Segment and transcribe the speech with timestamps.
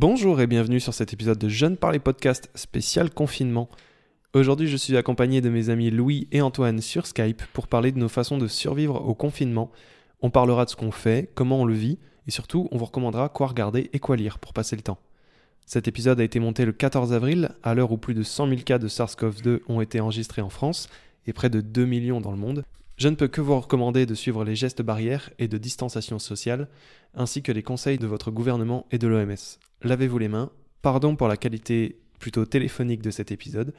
[0.00, 3.68] Bonjour et bienvenue sur cet épisode de Jeunes par les podcasts spécial confinement.
[4.32, 7.98] Aujourd'hui, je suis accompagné de mes amis Louis et Antoine sur Skype pour parler de
[7.98, 9.70] nos façons de survivre au confinement.
[10.22, 13.28] On parlera de ce qu'on fait, comment on le vit et surtout, on vous recommandera
[13.28, 14.96] quoi regarder et quoi lire pour passer le temps.
[15.66, 18.62] Cet épisode a été monté le 14 avril, à l'heure où plus de 100 000
[18.62, 20.88] cas de SARS-CoV-2 ont été enregistrés en France
[21.26, 22.64] et près de 2 millions dans le monde.
[22.96, 26.68] Je ne peux que vous recommander de suivre les gestes barrières et de distanciation sociale,
[27.14, 29.60] ainsi que les conseils de votre gouvernement et de l'OMS.
[29.82, 30.50] Lavez-vous les mains,
[30.82, 33.72] pardon pour la qualité plutôt téléphonique de cet épisode,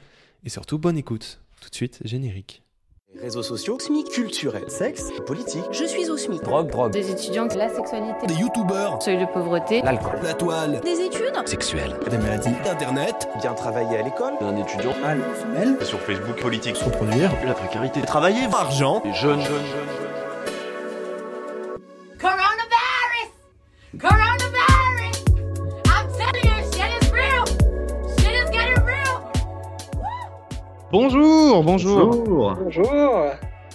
[0.44, 1.40] et surtout bonne écoute.
[1.60, 2.62] Tout de suite, générique.
[3.20, 6.42] Réseaux sociaux, SMIC, culturels, sexe, politique, je suis au SMIC.
[6.42, 11.02] drogue, drogue, Des étudiants, la sexualité, Des youtubeurs, seuil de pauvreté, l'alcool, la toile, Des
[11.02, 11.30] études.
[11.46, 14.94] Sexuel, des maladies, internet, bien travailler à l'école, un étudiant,
[15.82, 20.12] sur Facebook politique, se produire, la précarité, travailler, argent, les jeunes, jeunes, jeunes, jeunes.
[22.18, 23.30] Coronavirus!
[24.00, 24.31] Coronavirus!
[30.92, 32.54] Bonjour, bonjour.
[32.62, 33.26] Bonjour.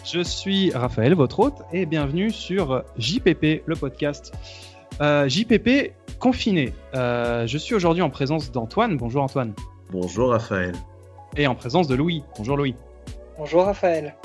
[0.05, 4.33] Je suis Raphaël, votre hôte, et bienvenue sur JPP, le podcast.
[5.01, 6.73] Euh, JPP confiné.
[6.95, 8.97] Euh, je suis aujourd'hui en présence d'Antoine.
[8.97, 9.53] Bonjour Antoine.
[9.91, 10.73] Bonjour Raphaël.
[11.35, 12.23] Et en présence de Louis.
[12.37, 12.75] Bonjour Louis.
[13.37, 14.15] Bonjour Raphaël.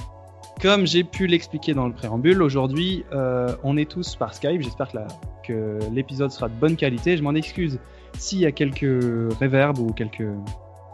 [0.60, 4.60] Comme j'ai pu l'expliquer dans le préambule, aujourd'hui, euh, on est tous par Skype.
[4.62, 5.06] J'espère que la-
[5.44, 7.16] que l'épisode sera de bonne qualité.
[7.16, 7.78] Je m'en excuse
[8.16, 10.28] s'il y a quelques réverbes ou quelques,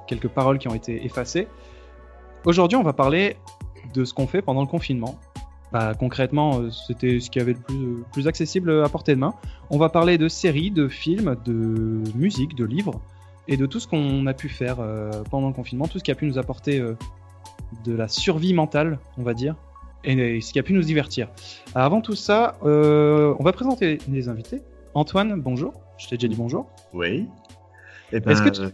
[0.06, 1.48] quelques paroles qui ont été effacées.
[2.48, 3.36] Aujourd'hui, on va parler
[3.92, 5.18] de ce qu'on fait pendant le confinement.
[5.70, 9.20] Bah, concrètement, euh, c'était ce qui avait le plus, euh, plus accessible à portée de
[9.20, 9.34] main.
[9.68, 13.02] On va parler de séries, de films, de musique, de livres
[13.48, 16.10] et de tout ce qu'on a pu faire euh, pendant le confinement, tout ce qui
[16.10, 16.96] a pu nous apporter euh,
[17.84, 19.54] de la survie mentale, on va dire,
[20.04, 21.28] et ce qui a pu nous divertir.
[21.74, 24.62] Avant tout ça, euh, on va présenter les invités.
[24.94, 25.74] Antoine, bonjour.
[25.98, 26.66] Je t'ai déjà dit bonjour.
[26.94, 27.26] Oui.
[28.12, 28.70] Eh ben, Est-ce que tu- euh,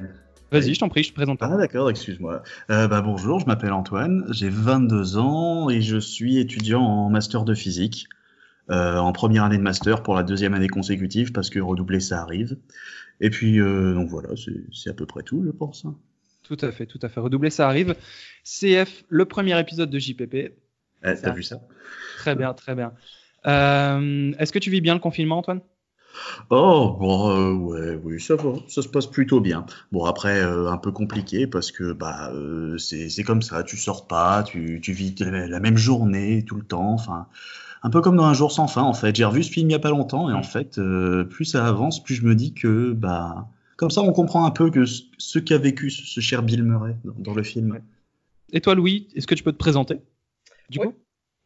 [0.52, 1.38] Vas-y, je t'en prie, je te présente.
[1.42, 2.42] Ah d'accord, excuse-moi.
[2.70, 7.44] Euh, bah, bonjour, je m'appelle Antoine, j'ai 22 ans et je suis étudiant en master
[7.44, 8.06] de physique,
[8.70, 12.20] euh, en première année de master pour la deuxième année consécutive parce que redoubler ça
[12.20, 12.56] arrive.
[13.20, 14.28] Et puis euh, donc voilà,
[14.72, 15.84] c'est à peu près tout, je pense.
[15.84, 15.96] hein.
[16.44, 17.20] Tout à fait, tout à fait.
[17.20, 17.96] Redoubler, ça arrive.
[18.44, 20.34] CF, le premier épisode de JPP.
[20.34, 20.52] Eh,
[21.02, 21.60] T'as vu ça?
[22.18, 22.92] Très bien, très bien.
[23.44, 25.60] Est-ce que tu vis bien le confinement, Antoine?
[26.50, 29.66] Oh, bon, euh, ouais, oui, ça va, ça se passe plutôt bien.
[29.92, 33.76] Bon, après, euh, un peu compliqué parce que bah, euh, c'est c'est comme ça, tu
[33.76, 37.26] sors pas, tu, tu vis la même journée tout le temps, enfin,
[37.82, 39.14] un peu comme dans Un jour sans fin, en fait.
[39.16, 41.66] J'ai revu ce film il y a pas longtemps et en fait, euh, plus ça
[41.66, 45.38] avance, plus je me dis que, bah, comme ça, on comprend un peu que ce
[45.38, 47.78] qu'a vécu ce, ce cher Bill Murray dans, dans le film.
[48.52, 50.00] Et toi, Louis, est-ce que tu peux te présenter
[50.70, 50.86] Du Ouais.
[50.86, 50.94] coup?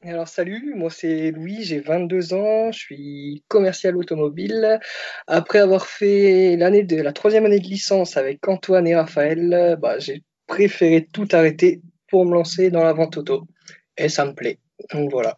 [0.03, 4.79] Alors salut, moi c'est Louis, j'ai 22 ans, je suis commercial automobile.
[5.27, 9.99] Après avoir fait l'année de la troisième année de licence avec Antoine et Raphaël, bah,
[9.99, 13.49] j'ai préféré tout arrêter pour me lancer dans la vente auto.
[13.97, 14.61] Et ça me plaît.
[14.93, 15.37] Donc voilà.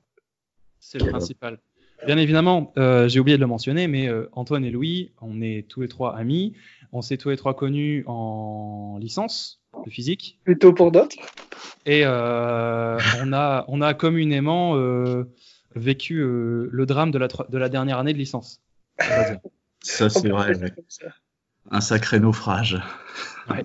[0.79, 1.59] C'est le principal.
[2.07, 5.67] Bien évidemment, euh, j'ai oublié de le mentionner, mais euh, Antoine et Louis, on est
[5.69, 6.55] tous les trois amis.
[6.93, 10.39] On s'est tous les trois connus en licence de physique.
[10.45, 11.17] Plutôt pour d'autres.
[11.87, 15.25] Et euh, on, a, on a communément euh,
[15.77, 18.61] vécu euh, le drame de la, tro- de la dernière année de licence.
[19.83, 20.73] Ça, c'est vrai, ouais.
[21.71, 22.81] Un sacré naufrage.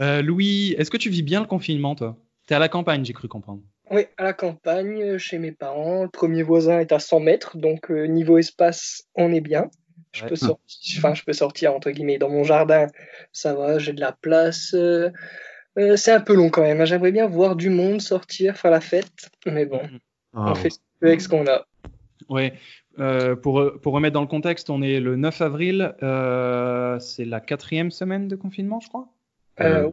[0.00, 2.16] Euh, Louis, est-ce que tu vis bien le confinement, toi?
[2.46, 3.62] T'es à la campagne, j'ai cru comprendre.
[3.90, 6.02] Oui, à la campagne, chez mes parents.
[6.04, 9.70] Le premier voisin est à 100 mètres, donc euh, niveau espace, on est bien.
[10.16, 10.28] Je Ouais.
[10.30, 12.86] peux sortir, enfin, je peux sortir entre guillemets dans mon jardin.
[13.32, 14.72] Ça va, j'ai de la place.
[14.74, 15.10] euh,
[15.78, 16.80] euh, c'est un peu long quand même.
[16.80, 16.86] hein.
[16.86, 19.80] J'aimerais bien voir du monde sortir, faire la fête, mais bon,
[20.34, 21.66] Ah, on fait ce qu'on peut avec ce qu'on a.
[22.30, 22.54] Ouais.
[22.98, 25.94] Euh, pour, pour remettre dans le contexte, on est le 9 avril.
[26.02, 29.08] euh, c'est la quatrième semaine de confinement, je crois?
[29.60, 29.90] Euh,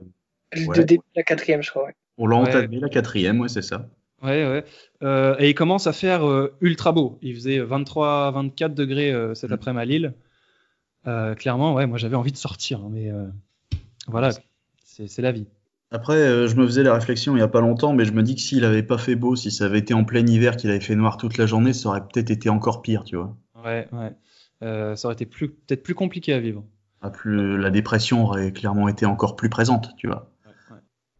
[0.56, 0.78] ouais.
[0.78, 1.86] De début de la quatrième, je crois.
[1.86, 1.96] ouais.
[2.18, 2.48] on l'a Ouais.
[2.48, 3.90] entamé, la quatrième, ouais, c'est ça.
[4.24, 4.64] Ouais, ouais.
[5.04, 7.20] Euh, et il commence à faire euh, ultra beau.
[7.22, 9.54] Il faisait 23, 24 degrés euh, cet Mm.
[9.54, 10.14] après-midi à Lille.
[11.08, 13.25] Euh, clairement, ouais, moi j'avais envie de sortir, hein, mais euh,
[14.08, 14.30] voilà,
[14.86, 15.48] c'est la vie.
[15.92, 18.24] Après, euh, je me faisais la réflexion il y a pas longtemps, mais je me
[18.24, 20.69] dis que s'il avait pas fait beau, si ça avait été en plein hiver, qu'il
[20.69, 23.36] avait fait noir toute la journée, ça aurait peut-être été encore pire, tu vois.
[23.64, 24.12] Ouais, ouais.
[24.64, 26.64] Euh, ça aurait été plus peut-être plus compliqué à vivre.
[27.02, 30.31] Ah, plus, la dépression aurait clairement été encore plus présente, tu vois.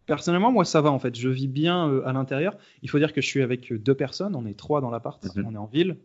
[0.06, 1.16] Personnellement, moi, ça va en fait.
[1.16, 2.58] Je vis bien euh, à l'intérieur.
[2.82, 4.36] Il faut dire que je suis avec euh, deux personnes.
[4.36, 5.24] On est trois dans l'appart.
[5.36, 5.46] Mhm.
[5.48, 5.98] On est en ville.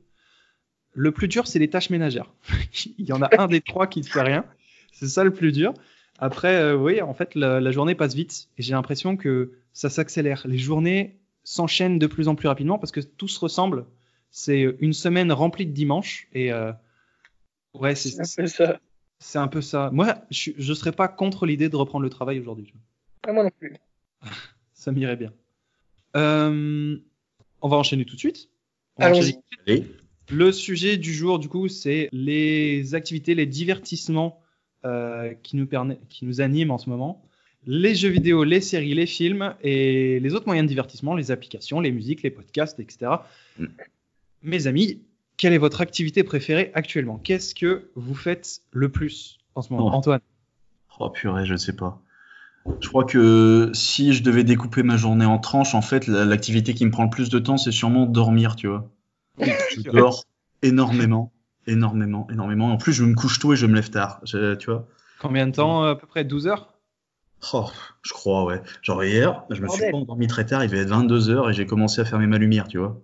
[0.92, 2.32] Le plus dur, c'est les tâches ménagères.
[2.98, 4.44] Il y en a un des trois qui ne fait rien.
[4.92, 5.74] C'est ça le plus dur.
[6.18, 9.90] Après, euh, oui, en fait, la, la journée passe vite et j'ai l'impression que ça
[9.90, 10.42] s'accélère.
[10.46, 13.86] Les journées s'enchaînent de plus en plus rapidement parce que tout se ressemble.
[14.30, 16.72] C'est une semaine remplie de dimanches et euh,
[17.74, 18.80] Ouais, c'est C'est un peu ça.
[19.20, 19.90] c'est un peu ça.
[19.92, 22.72] Moi, je, je serais pas contre l'idée de reprendre le travail aujourd'hui.
[23.26, 23.74] moi non plus.
[24.72, 25.32] Ça m'irait bien.
[26.16, 26.96] Euh,
[27.60, 28.48] on va enchaîner tout de suite.
[28.98, 29.38] Allons-y.
[30.30, 34.42] Le sujet du jour, du coup, c'est les activités, les divertissements
[34.84, 37.24] euh, qui, nous permet- qui nous animent en ce moment.
[37.66, 41.80] Les jeux vidéo, les séries, les films et les autres moyens de divertissement, les applications,
[41.80, 43.12] les musiques, les podcasts, etc.
[43.58, 43.66] Mm.
[44.42, 45.02] Mes amis,
[45.36, 47.18] quelle est votre activité préférée actuellement?
[47.18, 49.88] Qu'est-ce que vous faites le plus en ce moment?
[49.88, 49.96] Oh.
[49.96, 50.20] Antoine
[51.00, 52.02] Oh purée, je ne sais pas.
[52.80, 56.74] Je crois que si je devais découper ma journée en tranches, en fait, la- l'activité
[56.74, 58.88] qui me prend le plus de temps, c'est sûrement dormir, tu vois.
[59.76, 60.24] Je dors
[60.62, 61.32] énormément,
[61.66, 62.72] énormément, énormément.
[62.72, 64.86] En plus, je me couche tôt et je me lève tard, je- tu vois.
[65.20, 66.24] Combien de temps À peu près?
[66.24, 66.72] 12 heures?
[67.52, 67.66] Oh,
[68.02, 68.60] je crois, ouais.
[68.82, 71.66] Genre hier, je me suis pas endormi très tard, il devait être 22h et j'ai
[71.66, 73.00] commencé à fermer ma lumière, tu vois.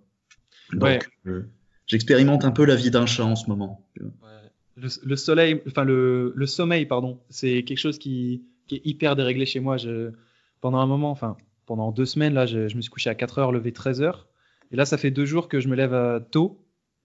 [0.72, 0.98] Donc, Ouais.
[1.26, 1.48] euh,
[1.86, 3.80] j'expérimente un peu la vie d'un chat en ce moment.
[4.76, 9.46] le soleil, enfin le, le sommeil, pardon, c'est quelque chose qui, qui est hyper déréglé
[9.46, 9.76] chez moi.
[9.76, 10.10] Je,
[10.60, 13.38] pendant un moment, enfin pendant deux semaines, là, je, je me suis couché à 4
[13.38, 14.28] heures, levé 13 heures.
[14.72, 16.60] Et là, ça fait deux jours que je me lève euh, tôt.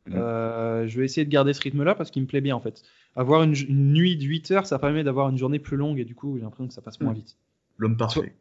[0.07, 0.15] Mhm.
[0.17, 2.81] Euh, je vais essayer de garder ce rythme-là parce qu'il me plaît bien en fait.
[3.15, 6.05] Avoir une, une nuit de 8 heures, ça permet d'avoir une journée plus longue et
[6.05, 7.17] du coup, j'ai l'impression que ça passe moins Mhm.
[7.19, 7.37] vite.
[7.77, 8.33] L'homme parfait.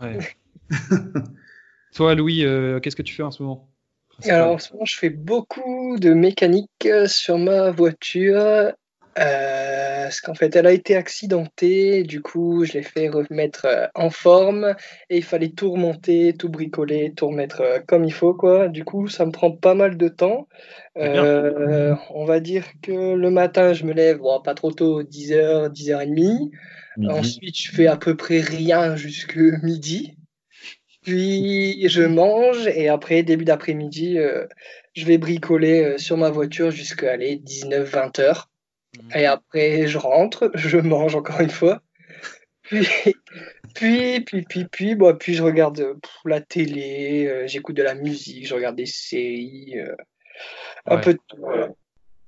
[0.00, 0.18] Ouais.
[1.94, 3.68] Toi, Louis, euh, qu'est-ce que tu fais en ce moment
[4.28, 6.70] Alors en ce moment, je fais beaucoup de mécanique
[7.06, 8.72] sur ma voiture.
[9.18, 12.02] Euh, parce qu'en fait, elle a été accidentée.
[12.02, 14.74] Du coup, je l'ai fait remettre euh, en forme.
[15.08, 18.34] Et il fallait tout remonter, tout bricoler, tout remettre euh, comme il faut.
[18.34, 18.68] quoi.
[18.68, 20.48] Du coup, ça me prend pas mal de temps.
[20.98, 25.72] Euh, on va dire que le matin, je me lève, bon, pas trop tôt, 10h,
[25.72, 26.50] 10h30.
[26.98, 27.10] Midi.
[27.10, 30.18] Ensuite, je fais à peu près rien jusque midi.
[31.02, 34.18] Puis je mange et après, début d'après-midi,
[34.92, 38.51] je vais bricoler sur ma voiture jusqu'à aller 19-20 heures.
[39.00, 39.10] Mhm.
[39.14, 41.80] Et après, je rentre, je mange encore une fois.
[42.62, 42.86] Puis,
[43.74, 47.82] puis, puis, puis, puis, bon, puis je regarde euh, pff, la télé, euh, j'écoute de
[47.82, 49.94] la musique, je regarde des séries, euh,
[50.86, 51.00] un Ouais.
[51.02, 51.36] peu de tout.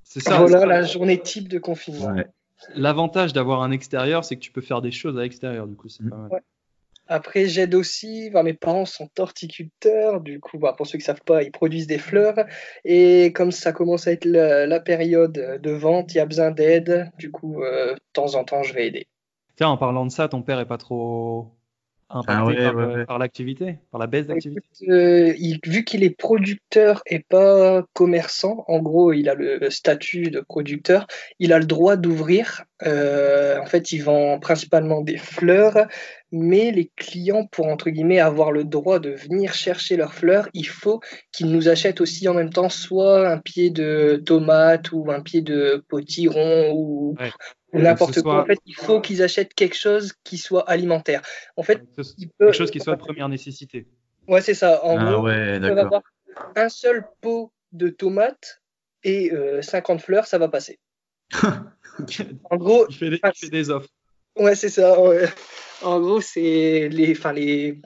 [0.02, 0.38] C'est ça.
[0.38, 2.12] Voilà la journée type de confinement.
[2.12, 2.26] Ouais.
[2.74, 5.66] L'avantage d'avoir un extérieur, c'est que tu peux faire des choses à l'extérieur.
[5.66, 6.10] Du coup, c'est Mhm.
[6.10, 6.30] pas mal.
[6.32, 6.40] Ouais.
[7.06, 8.30] Après, j'aide aussi.
[8.42, 10.20] Mes parents sont horticulteurs.
[10.20, 12.36] Du coup, bah, pour ceux qui savent pas, ils produisent des fleurs.
[12.84, 17.10] Et comme ça commence à être la, période de vente, il y a besoin d'aide.
[17.18, 19.06] Du coup, euh, de temps en temps, je vais aider.
[19.56, 21.52] Tiens, en parlant de ça, ton père est pas trop
[22.10, 23.04] impacté Ah ouais, par, ouais, le- ouais.
[23.06, 24.62] par l'activité, par la baisse d'activité.
[24.88, 25.32] Euh,
[25.66, 31.06] vu qu'il est producteur et pas commerçant, en gros, il a le statut de producteur,
[31.38, 32.64] il a le droit d'ouvrir.
[32.86, 35.86] Euh, en fait, il vend principalement des fleurs,
[36.32, 40.66] mais les clients, pour entre guillemets avoir le droit de venir chercher leurs fleurs, il
[40.66, 41.00] faut
[41.32, 45.40] qu'ils nous achètent aussi en même temps soit un pied de tomate ou un pied
[45.40, 47.30] de potiron ou Ouais.
[47.63, 48.32] ou n'importe quoi.
[48.32, 51.22] soit- En fait, il faut qu'ils achètent quelque chose qui soit alimentaire.
[51.56, 51.82] En fait,
[52.18, 52.46] il peut...
[52.46, 53.86] Quelque chose qui soit de première nécessité.
[54.28, 54.84] Ouais, c'est ça.
[54.84, 55.84] En Ah gros, ouais, ils peuvent d'accord.
[55.86, 56.02] avoir
[56.56, 58.60] un seul pot de tomates
[59.02, 60.78] et euh, 50 fleurs, ça va passer.
[62.50, 63.88] En gros, il, fait des, il fait des offres.
[64.36, 65.00] ouais, c'est ça.
[65.00, 65.28] ouais.
[65.82, 67.80] En gros, c'est les, enfin, les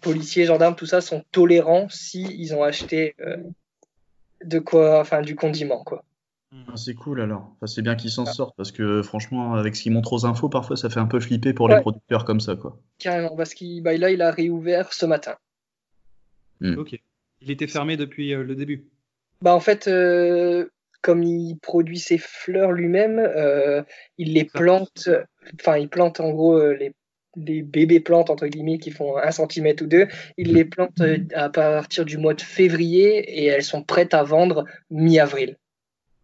[0.00, 3.36] policiers, gendarmes, tout ça sont tolérants si ils ont acheté euh,
[4.44, 6.04] de quoi, enfin, du condiment, quoi.
[6.52, 7.52] Ah, c'est cool alors.
[7.56, 10.48] Enfin, c'est bien qu'ils s'en sortent parce que franchement, avec ce qu'ils montrent aux infos,
[10.48, 11.76] parfois ça fait un peu flipper pour Ouais.
[11.76, 12.76] les producteurs comme ça, quoi.
[12.98, 15.36] Carrément, parce qu'il, bah, là, il a réouvert ce matin.
[16.76, 17.00] Ok.
[17.40, 18.84] Il était fermé depuis euh, le début.
[19.42, 20.68] Bah, en fait, euh,
[21.02, 23.82] comme il produit ses fleurs lui-même, euh,
[24.18, 25.08] il les plante,
[25.60, 26.92] enfin, il plante en gros euh, les,
[27.36, 30.08] les bébés plantes, entre guillemets, qui font un centimètre ou deux.
[30.36, 34.22] Il les plante euh, à partir du mois de février et elles sont prêtes à
[34.24, 35.56] vendre mi-avril.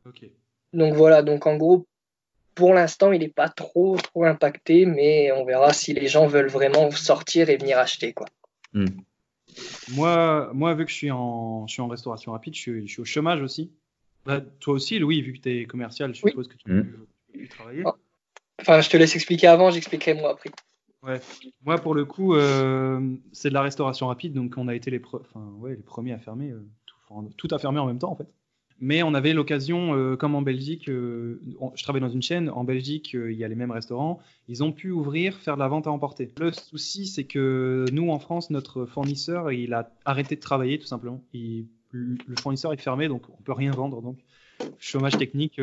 [0.07, 0.29] Ok.
[0.73, 1.87] Donc voilà, donc en gros,
[2.55, 6.49] pour l'instant, il n'est pas trop, trop impacté, mais on verra si les gens veulent
[6.49, 8.27] vraiment sortir et venir acheter, quoi.
[9.93, 12.93] Moi, moi, vu que je suis en, je suis en restauration rapide, je suis, je
[12.93, 13.71] suis au chômage aussi.
[14.25, 16.31] Bah, toi aussi, Louis, vu que tu es commercial, je Oui.
[16.31, 17.07] suppose que tu Mhm.
[17.33, 17.83] peux, travailler.
[17.87, 17.95] Ah.
[18.61, 20.51] Enfin, je te laisse expliquer avant, j'expliquerai moi après.
[21.03, 21.21] Ouais.
[21.65, 24.99] Moi, pour le coup, euh, c'est de la restauration rapide, donc on a été les,
[24.99, 27.99] pre- enfin, ouais, les premiers à fermer, euh, tout, enfin, tout a fermé en même
[27.99, 28.27] temps en fait.
[28.81, 31.41] Mais on avait l'occasion, euh, comme en Belgique, euh,
[31.75, 34.63] je travaille dans une chaîne, en Belgique, euh, il y a les mêmes restaurants, ils
[34.63, 36.31] ont pu ouvrir, faire de la vente à emporter.
[36.39, 40.87] Le souci, c'est que nous, en France, notre fournisseur, il a arrêté de travailler tout
[40.87, 41.23] simplement.
[41.93, 44.03] Le fournisseur est fermé, donc on peut rien vendre.
[44.03, 44.19] Donc,
[44.79, 45.59] chômage technique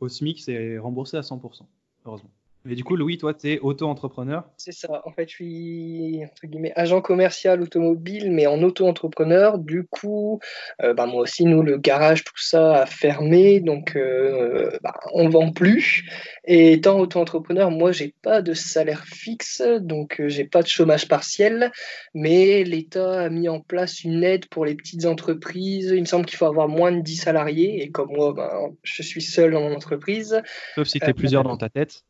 [0.00, 1.62] au SMIC, c'est remboursé à 100%,
[2.06, 2.30] heureusement.
[2.64, 4.44] Mais du coup, Louis, toi, tu es auto-entrepreneur.
[4.56, 5.02] C'est ça.
[5.04, 9.58] En fait, je suis entre guillemets agent commercial automobile, mais en auto-entrepreneur.
[9.58, 10.40] Du coup,
[10.82, 15.28] euh, bah, moi aussi, nous, le garage, tout ça a fermé, donc euh, bah, on
[15.28, 16.04] vend plus.
[16.44, 21.08] Et étant auto-entrepreneur, moi, j'ai pas de salaire fixe, donc euh, j'ai pas de chômage
[21.08, 21.72] partiel.
[22.14, 25.92] Mais l'État a mis en place une aide pour les petites entreprises.
[25.94, 28.52] Il me semble qu'il faut avoir moins de 10 salariés, et comme moi, bah,
[28.82, 30.40] je suis seul dans mon entreprise.
[30.74, 32.04] Sauf si tu es Euh, plusieurs dans ta tête.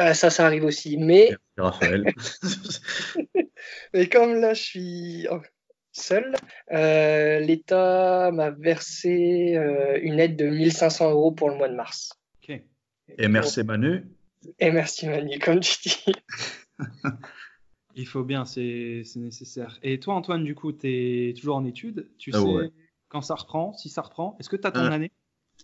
[0.00, 0.96] Euh, ça, ça arrive aussi.
[0.96, 2.14] Mais Merci, Raphaël.
[3.94, 5.26] Et comme là, je suis
[5.92, 6.34] seul,
[6.72, 12.10] euh, l'État m'a versé euh, une aide de 1500 euros pour le mois de mars.
[12.42, 12.60] Ok.
[13.18, 14.04] Et merci Manu.
[14.58, 16.04] Et merci Manu, comme tu dis.
[17.96, 19.78] Il faut bien, c'est c'est nécessaire.
[19.84, 20.88] Et toi, Antoine, du coup, tu
[21.30, 22.08] es toujours en études.
[22.18, 22.70] Tu Ah sais ouais.
[23.08, 24.36] quand ça reprend, si ça reprend.
[24.40, 25.12] Est-ce que tu as ton Euh, année?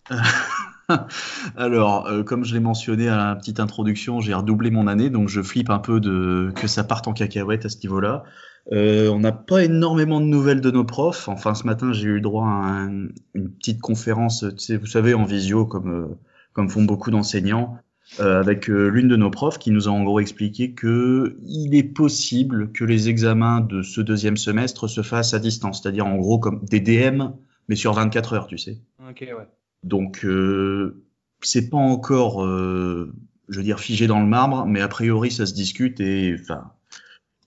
[1.56, 5.28] Alors, euh, comme je l'ai mentionné à la petite introduction, j'ai redoublé mon année, donc
[5.28, 8.24] je flippe un peu de que ça parte en cacahuète à ce niveau-là.
[8.72, 11.28] Euh, on n'a pas énormément de nouvelles de nos profs.
[11.28, 15.64] Enfin, ce matin, j'ai eu droit à un- une petite conférence, vous savez, en visio,
[15.66, 16.06] comme euh,
[16.52, 17.78] comme font beaucoup d'enseignants,
[18.18, 21.74] euh, avec euh, l'une de nos profs qui nous a en gros expliqué que il
[21.74, 26.16] est possible que les examens de ce deuxième semestre se fassent à distance, c'est-à-dire en
[26.16, 27.30] gros comme des DM,
[27.68, 28.78] mais sur 24 heures, tu sais.
[29.08, 29.46] Ok, ouais.
[29.82, 31.02] Donc, euh,
[31.42, 33.12] c'est pas encore, euh,
[33.48, 36.72] je veux dire, figé dans le marbre, mais a priori, ça se discute et, enfin,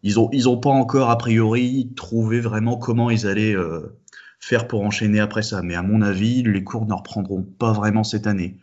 [0.02, 3.98] ils ont, ils ont pas encore, a priori, trouvé vraiment comment ils allaient euh,
[4.40, 5.62] faire pour enchaîner après ça.
[5.62, 8.58] Mais à mon avis, les cours ne reprendront pas vraiment cette année.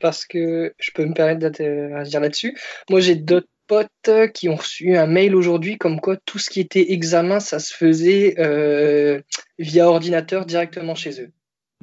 [0.00, 2.58] Parce que je peux me permettre d'interagir là-dessus.
[2.90, 6.60] Moi, j'ai d'autres potes qui ont reçu un mail aujourd'hui comme quoi tout ce qui
[6.60, 9.20] était examen, ça se faisait euh,
[9.58, 11.30] via ordinateur directement chez eux.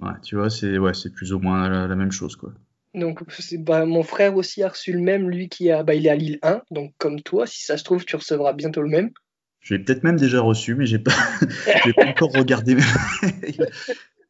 [0.02, 2.52] Ouais, tu vois, c'est, ouais, c'est plus ou moins la, la même chose, quoi.
[2.94, 3.22] Donc,
[3.60, 6.16] bah, mon frère aussi a reçu le même, lui qui a, bah, il est à
[6.16, 9.12] Lille 1, donc comme toi, si ça se trouve, tu recevras bientôt le même.
[9.62, 11.12] J'ai peut-être même déjà reçu, mais j'ai pas,
[11.96, 12.76] pas encore regardé.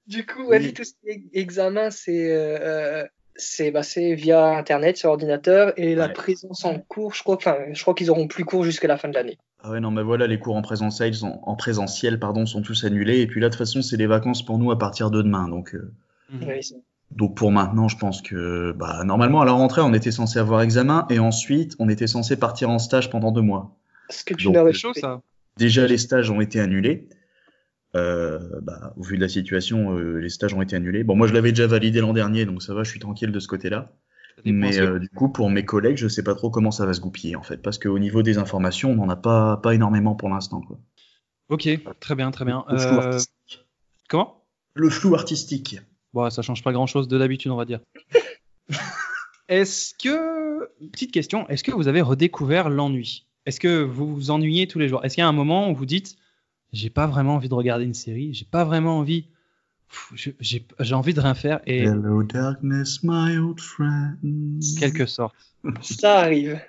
[0.07, 0.65] Du coup, ouais, Oui.
[0.65, 5.73] lui, tout ce qui est examen, c'est euh, c'est bah, c'est via Internet, sur ordinateur,
[5.77, 7.37] et la présence en cours, je crois,
[7.71, 9.37] je crois qu'ils auront plus cours jusqu'à la fin de l'année.
[9.63, 12.83] Ah ouais, non, mais voilà, les cours en présentiel, sont, en présentiel, pardon, sont tous
[12.83, 13.19] annulés.
[13.19, 15.47] Et puis là, de toute façon, c'est les vacances pour nous à partir de demain.
[15.47, 15.93] Donc, euh,
[16.31, 16.47] Mhm.
[16.47, 16.59] Oui,
[17.11, 20.61] donc pour maintenant, je pense que, bah, normalement, à la rentrée, on était censé avoir
[20.61, 23.75] examen et ensuite, on était censé partir en stage pendant deux mois.
[24.09, 25.21] Ce que tu Donc, n'as C'est chaud, ça.
[25.57, 27.09] Déjà, les stages ont été annulés.
[27.95, 31.03] Euh, bah, au vu de la situation, euh, les stages ont été annulés.
[31.03, 33.39] Bon, moi, je l'avais déjà validé l'an dernier, donc ça va, je suis tranquille de
[33.39, 33.91] ce côté-là.
[34.45, 37.01] Mais euh, du coup, pour mes collègues, je sais pas trop comment ça va se
[37.01, 40.29] goupiller, en fait, parce qu'au niveau des informations, on n'en a pas, pas énormément pour
[40.29, 40.61] l'instant.
[41.49, 41.67] Ok,
[41.99, 42.65] très bien, très bien.
[42.69, 43.65] Le flou Euh, artistique.
[44.09, 44.43] Comment?
[44.73, 45.79] Le flou artistique.
[46.13, 47.79] Bon, ça change pas grand-chose de d'habitude, on va dire.
[49.49, 53.27] Est-ce que, petite question, est-ce que vous avez redécouvert l'ennui?
[53.45, 55.03] Est-ce que vous vous ennuyez tous les jours?
[55.03, 56.15] Est-ce qu'il y a un moment où vous dites,
[56.71, 59.27] j'ai pas vraiment envie de regarder une série, j'ai pas vraiment envie,
[60.39, 64.61] j'ai envie de rien faire et Hello darkness, my old friend.
[64.79, 65.35] quelque sorte.
[65.81, 66.59] Ça arrive.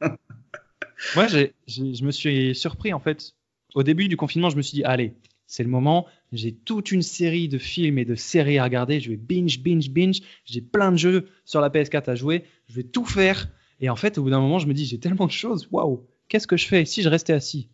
[1.14, 3.34] Moi, j'ai- j'ai- je me suis surpris en fait.
[3.74, 5.14] Au début du confinement, je me suis dit, allez,
[5.46, 6.06] c'est le moment.
[6.32, 9.00] J'ai toute une série de films et de séries à regarder.
[9.00, 10.20] Je vais binge, binge, binge.
[10.44, 12.44] J'ai plein de jeux sur la PS4 à jouer.
[12.68, 13.48] Je vais tout faire.
[13.80, 15.68] Et en fait, au bout d'un moment, je me dis, j'ai tellement de choses.
[15.70, 17.68] Waouh, qu'est-ce que je fais si je restais assis?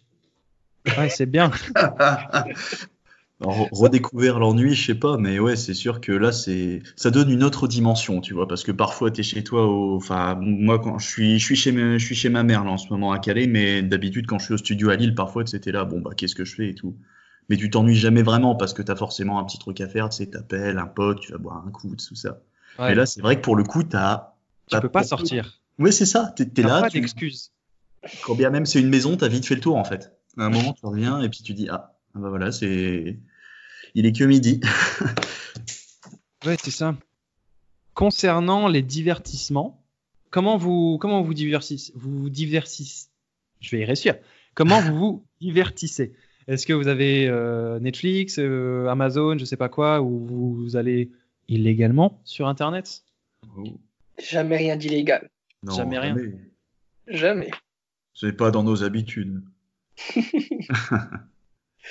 [0.99, 1.51] Ouais, c'est bien.
[3.43, 7.31] Alors, redécouvrir l'ennui, je sais pas, mais ouais, c'est sûr que là, c'est, ça donne
[7.31, 9.97] une autre dimension, tu vois, parce que parfois, t'es chez toi, au...
[9.97, 11.97] enfin, moi, quand je suis, je suis chez, ma...
[11.97, 14.45] je suis chez ma mère, là, en ce moment, à Calais, mais d'habitude, quand je
[14.45, 16.75] suis au studio à Lille, parfois, c'était là, bon, bah, qu'est-ce que je fais et
[16.75, 16.97] tout.
[17.49, 20.19] Mais tu t'ennuies jamais vraiment, parce que t'as forcément un petit truc à faire, tu
[20.19, 22.43] sais, t'appelles un pote, tu vas boire un coup, tout ça.
[22.79, 24.35] Ouais, Mais là, c'est vrai que pour le coup, t'as,
[24.67, 25.61] tu peux pas sortir.
[25.79, 27.01] ouais, c'est ça, t'es, t'es là, pas tu...
[27.01, 27.53] d'excuses.
[28.23, 30.13] quand bien même c'est une maison, t'as vite fait le tour, en fait.
[30.37, 33.19] À un moment, tu reviens, et puis tu dis, ah, ah bah voilà, c'est,
[33.95, 34.61] il est que midi.
[36.47, 36.97] Ouais, c'est ça.
[37.93, 39.85] Concernant les divertissements,
[40.31, 43.09] comment vous comment vous divertissez Vous vous divertissez
[43.61, 44.17] Je vais y réussir.
[44.55, 46.15] Comment vous vous divertissez?
[46.49, 51.11] Est-ce que vous avez euh, Netflix, euh, Amazon, je sais pas quoi, ou vous allez
[51.49, 53.05] illégalement sur Internet?
[54.19, 55.29] Jamais rien d'illégal.
[55.63, 56.17] Non, Jamais rien.
[57.07, 57.51] Jamais.
[58.15, 59.43] C'est pas dans nos habitudes.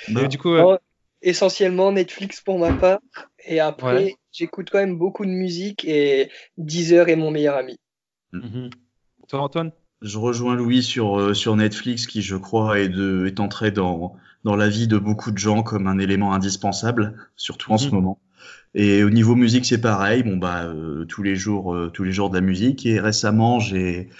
[0.08, 0.76] Et du coup, euh,
[1.22, 3.00] essentiellement Netflix pour ma part.
[3.46, 4.16] Et après, Ouais.
[4.32, 7.78] j'écoute quand même beaucoup de musique et Deezer est mon meilleur ami.
[8.32, 8.70] mhm.
[9.28, 9.72] toi Antoine?
[10.02, 14.16] Je rejoins Louis sur, euh, sur Netflix, qui, je crois, est, de, est entré dans,
[14.44, 17.94] dans la vie de beaucoup de gens comme un élément indispensable, surtout en ce Mhm.
[17.94, 18.18] moment.
[18.74, 20.22] Et au niveau musique, c'est pareil.
[20.22, 22.86] Bon, bah, euh, tous les jours, euh, tous les jours de la musique.
[22.86, 24.10] Et récemment, j'ai,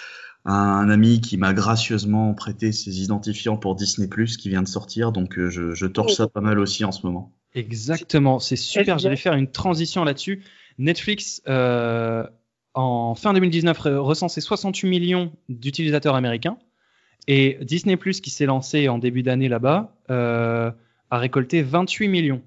[0.45, 5.13] un ami qui m'a gracieusement prêté ses identifiants pour Disney Plus qui vient de sortir,
[5.13, 7.33] donc euh, je, je torche ça pas mal aussi en ce moment.
[7.55, 8.99] Exactement, c'est super.
[8.99, 10.43] J'allais faire une transition là-dessus.
[10.79, 12.25] Netflix, euh,
[12.75, 16.57] en fin 2019, re- recensait 68 millions d'utilisateurs américains.
[17.27, 20.71] Et Disney Plus, qui s'est lancé en début d'année là-bas, euh,
[21.11, 22.41] a récolté 28 millions.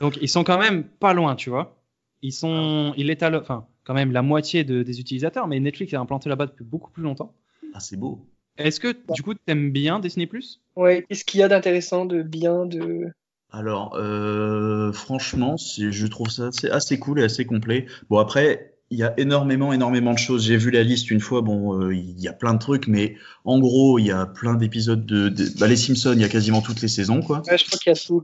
[0.00, 1.76] Donc ils sont quand même pas loin, tu vois.
[2.22, 5.58] Ils sont, il est à, le- enfin, quand même la moitié de- des utilisateurs, mais
[5.60, 7.34] Netflix est implanté là-bas depuis beaucoup plus longtemps.
[7.74, 8.26] Ah, c'est beau.
[8.58, 10.60] Est-ce que du coup t'aimes bien Disney Plus?
[10.76, 13.06] Ouais, qu'est-ce qu'il y a d'intéressant, de bien, de.
[13.50, 17.86] Alors, euh, franchement, je trouve ça assez, assez cool et assez complet.
[18.08, 20.44] Bon, après, il y a énormément, énormément de choses.
[20.46, 21.40] J'ai vu la liste une fois.
[21.42, 24.54] Bon, euh, il y a plein de trucs, mais en gros, il y a plein
[24.54, 26.12] d'épisodes de, de- bah, les Simpsons.
[26.14, 27.42] Il y a quasiment toutes les saisons, quoi.
[27.46, 28.22] Ouais, je crois qu'il y a tout.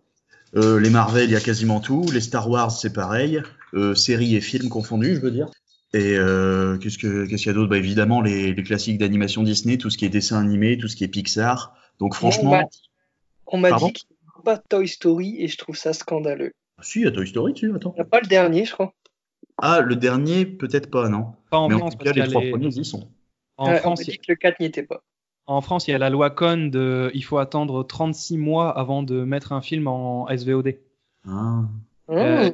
[0.57, 2.07] Euh, les Marvel, il y a quasiment tout.
[2.13, 3.43] Les Star Wars, c'est pareil.
[3.75, 5.51] Euh, séries et films confondus, je veux dire.
[5.95, 7.71] Et euh, qu'est-ce que qu'est-ce qu'il y a d'autre?
[7.71, 10.97] Bah évidemment les, les classiques d'animation Disney, tout ce qui est dessin animé, tout ce
[10.97, 11.75] qui est Pixar.
[11.99, 12.81] Donc On franchement, dit-
[13.47, 16.53] on m'a dit qu'il n'y a pas Toy Story et je trouve ça scandaleux.
[16.83, 17.93] si, il y a Toy Story dessus, attends.
[17.97, 18.93] Il n'y a pas le dernier, je crois.
[19.61, 21.33] Ah, le dernier, peut-être pas, non.
[21.51, 23.09] Pas en Mais en France, tout parce cas, les trois les- premiers y sont.
[23.57, 25.03] en on France, y a- dit que le 4 n'y était pas.
[25.47, 29.03] En France, il y a la loi Con de il faut attendre 36 mois avant
[29.03, 30.75] de mettre un film en SVOD.
[31.27, 31.63] Ah.
[32.11, 32.53] Euh, Mmh.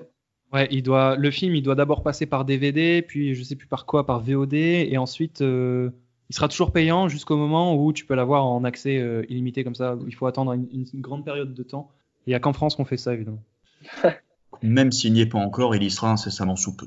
[0.54, 3.66] Ouais, il doit, le film, il doit d'abord passer par DVD, puis je sais plus
[3.66, 5.90] par quoi, par VOD, et ensuite euh,
[6.30, 9.74] il sera toujours payant jusqu'au moment où tu peux l'avoir en accès euh, illimité comme
[9.74, 9.98] ça.
[10.06, 11.90] Il faut attendre une, une grande période de temps.
[12.28, 13.42] Il y a qu'en France qu'on fait ça, évidemment.
[14.62, 16.86] Même s'il n'y est pas encore, il y sera incessamment sous peu.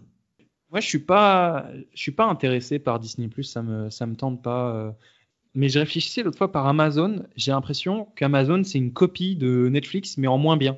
[0.71, 3.29] Moi, je suis pas, je suis pas intéressé par Disney+.
[3.43, 4.74] Ça me, ça me tente pas.
[4.74, 4.91] euh.
[5.53, 7.24] Mais je réfléchissais l'autre fois par Amazon.
[7.36, 10.77] J'ai l'impression qu'Amazon c'est une copie de Netflix, mais en moins bien.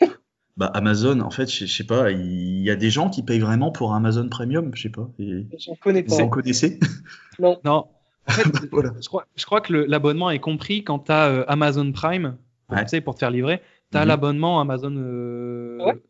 [0.58, 3.38] Bah, Amazon, en fait, je je sais pas, il y a des gens qui payent
[3.38, 5.08] vraiment pour Amazon Premium, je sais pas.
[5.20, 5.46] Et...
[5.58, 6.24] J'en connais Vous pas.
[6.24, 6.78] en connaissez?
[7.38, 7.60] Non.
[7.64, 8.90] En fait, Voilà.
[9.00, 12.36] je crois, je crois que l'abonnement est compris quand tu as Amazon Prime,
[12.66, 12.82] pour, Ouais.
[12.84, 13.62] tu sais, pour te faire livrer.
[13.92, 14.08] Tu as Mhm.
[14.08, 14.92] l'abonnement Amazon.
[14.96, 16.02] euh, Ouais.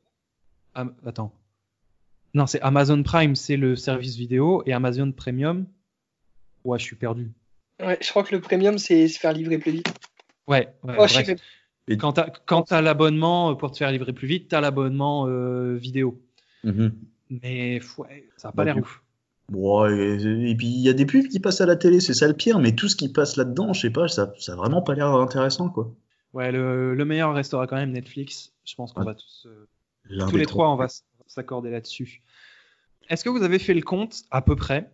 [0.74, 1.30] Am- Attends.
[2.34, 5.66] Non, c'est Amazon Prime, c'est le service vidéo, et Amazon Premium.
[6.64, 7.30] Ouais, je suis perdu.
[7.80, 9.88] Ouais, je crois que le premium, c'est se faire livrer plus vite.
[10.48, 11.12] Ouais, ouais, Oh, bref.
[11.96, 12.00] Que-
[12.46, 16.20] Quand tu as, l'abonnement pour te faire livrer plus vite, tu as l'abonnement euh, vidéo.
[16.64, 16.92] Mhm.
[17.30, 19.02] Mais ouais, ça n'a pas Bah, l'air ouf.
[19.50, 22.12] Bon, et, et puis il y a des pubs qui passent à la télé, c'est
[22.14, 24.56] ça le pire, mais tout ce qui passe là-dedans, je sais pas, ça, ça a
[24.56, 25.90] vraiment pas l'air intéressant, quoi.
[26.34, 28.52] Ouais, le, le meilleur restera quand même Netflix.
[28.66, 29.06] Je pense qu'on Ouais.
[29.06, 29.46] va tous.
[29.46, 30.88] euh, tous les trois, on va
[31.26, 32.22] s'accorder là-dessus.
[33.08, 34.90] Est-ce que vous avez fait le compte, à peu près,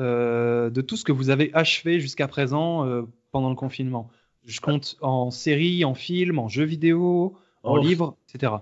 [0.00, 4.08] euh, de tout ce que vous avez achevé jusqu'à présent euh, pendant le confinement?
[4.48, 7.78] Je compte en série, en film, en jeux vidéo, en Oh.
[7.82, 8.52] livre, etc.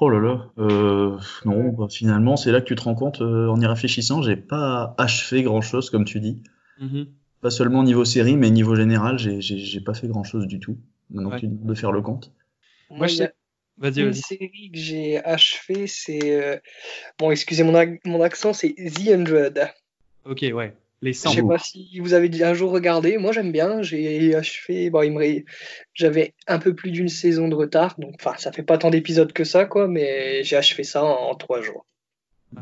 [0.00, 3.48] Oh là là, euh, non, bah, finalement, c'est là que tu te rends compte, euh,
[3.48, 6.42] en y réfléchissant, j'ai pas achevé grand-chose, comme tu dis.
[6.78, 7.06] Mhm.
[7.40, 10.76] Pas seulement niveau série, mais niveau général, j'ai- pas fait grand-chose du tout.
[11.10, 11.36] Maintenant Ouais.
[11.36, 12.32] que tu demandes de faire le compte.
[12.90, 13.34] Moi, je sais-
[13.78, 16.20] Vas-y, une série que j'ai achevée, c'est.
[16.34, 16.58] euh,
[17.18, 17.72] Bon, excusez mon,
[18.04, 19.70] mon accent, c'est The Hundred.
[20.26, 20.76] Ok, ouais.
[21.02, 21.30] Les Je 100.
[21.32, 23.16] sais pas si vous avez un jour regardé.
[23.16, 23.80] Moi, j'aime bien.
[23.82, 24.90] J'ai achevé.
[24.90, 25.42] Bon, il me
[25.94, 27.94] j'avais un peu plus d'une saison de retard.
[27.98, 29.88] Donc, enfin, ça fait pas tant d'épisodes que ça, quoi.
[29.88, 31.86] Mais j'ai achevé ça en, en trois jours.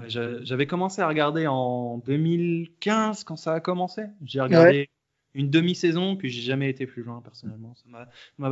[0.07, 4.03] J'avais commencé à regarder en 2015 quand ça a commencé.
[4.25, 4.91] J'ai regardé
[5.35, 7.75] une demi-saison, puis j'ai jamais été plus loin personnellement.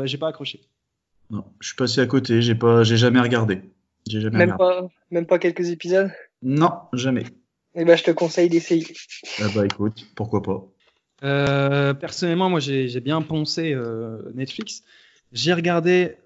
[0.04, 0.60] J'ai pas accroché.
[1.30, 3.60] Non, je suis passé à côté, j'ai pas, j'ai jamais regardé.
[4.08, 4.86] J'ai jamais Même regardé.
[4.88, 6.10] pas, même pas quelques épisodes?
[6.42, 7.24] Non, jamais.
[7.76, 8.86] Eh ben, je te conseille d'essayer.
[9.40, 10.64] Ah bah écoute, pourquoi pas.
[11.24, 14.82] Euh, personnellement, moi, j'ai bien poncé euh, Netflix.
[15.32, 16.16] J'ai regardé.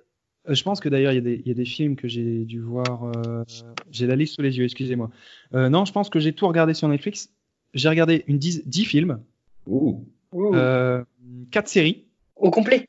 [0.48, 2.06] euh, je pense que d'ailleurs, il y, a des- il y a des films que
[2.08, 3.04] j'ai dû voir.
[3.04, 3.44] euh,
[3.90, 5.10] j'ai la liste sous les yeux, excusez-moi.
[5.54, 7.30] Euh, non, je pense que j'ai tout regardé sur Netflix.
[7.74, 9.20] J'ai regardé une 10, 10 films,
[9.66, 10.04] Ouh.
[10.32, 10.54] Ouh.
[10.54, 11.04] euh,
[11.50, 12.04] 4 séries.
[12.36, 12.86] Au complet.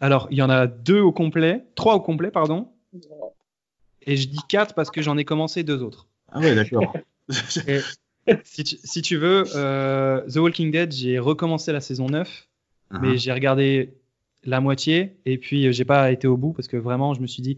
[0.00, 2.68] Alors, il y en a deux au complet, trois au complet, pardon.
[4.02, 6.08] Et je dis 4 parce que j'en ai commencé deux autres.
[6.30, 6.94] Ah ouais, d'accord.
[8.44, 12.48] Si tu, si tu veux, euh, The Walking Dead, j'ai recommencé la saison 9.
[12.90, 12.98] Ah.
[13.00, 13.94] mais j'ai regardé
[14.44, 17.26] la moitié et puis euh, j'ai pas été au bout parce que vraiment je me
[17.26, 17.56] suis dit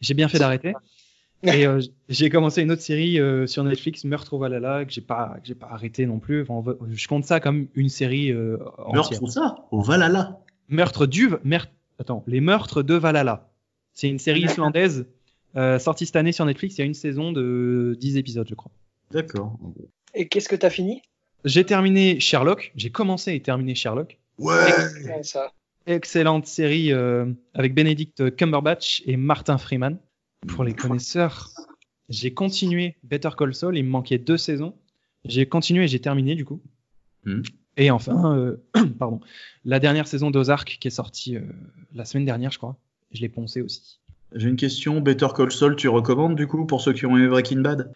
[0.00, 0.72] j'ai bien fait d'arrêter
[1.42, 5.02] et euh, j'ai commencé une autre série euh, sur Netflix Meurtre au Valhalla que j'ai
[5.02, 8.32] pas que j'ai pas arrêté non plus Enfin, va- je compte ça comme une série
[8.32, 10.40] euh, entière Meurtre ou ça Au Valhalla.
[10.70, 13.50] Meurtre du Mer- attends les meurtres de Valhalla
[13.92, 15.06] c'est une série islandaise
[15.56, 18.54] euh, sortie cette année sur Netflix il y a une saison de 10 épisodes je
[18.54, 18.72] crois
[19.10, 19.58] D'accord.
[20.14, 21.02] Et qu'est-ce que t'as fini?
[21.44, 24.54] J'ai terminé Sherlock j'ai commencé et terminé Sherlock Ouais.
[25.04, 25.52] Ouais, ça.
[25.86, 29.98] excellente série euh, avec Benedict Cumberbatch et Martin Freeman.
[30.48, 31.50] Pour les connaisseurs,
[32.08, 34.74] j'ai continué Better Call Saul, il me manquait deux saisons.
[35.24, 36.60] J'ai continué et j'ai terminé du coup.
[37.24, 37.42] Mhm.
[37.76, 38.56] Et enfin, euh,
[38.98, 39.20] pardon,
[39.64, 41.42] la dernière saison d'Ozark qui est sortie euh,
[41.94, 42.76] la semaine dernière, je crois.
[43.12, 44.00] Je l'ai poncé aussi.
[44.34, 45.00] J'ai une question.
[45.00, 47.92] Better Call Saul, tu recommandes du coup pour ceux qui ont aimé Breaking Bad?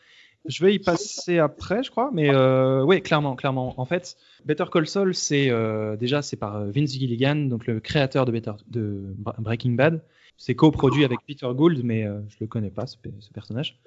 [0.48, 3.74] Je vais y passer après, je crois, mais euh, oui, clairement, clairement.
[3.78, 7.80] En fait, Better Call Saul, c'est euh, déjà c'est par euh, Vince Gilligan, donc le
[7.80, 10.02] créateur de, Better, de Breaking Bad.
[10.36, 13.78] C'est coproduit avec Peter Gould, mais euh, je le connais pas ce, pe- ce personnage.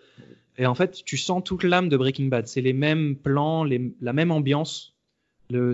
[0.57, 2.45] Et en fait, tu sens toute l'âme de Breaking Bad.
[2.47, 4.93] C'est les mêmes plans, les- la même ambiance.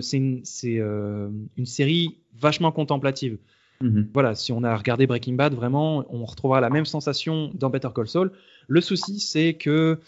[0.00, 3.38] C'est une, euh, une série vachement contemplative
[3.80, 4.08] Mhm.
[4.12, 7.90] voilà, si on a regardé Breaking Bad, vraiment, on retrouvera la même sensation dans Better
[7.94, 8.32] Call Saul.
[8.66, 10.00] Le souci, c'est que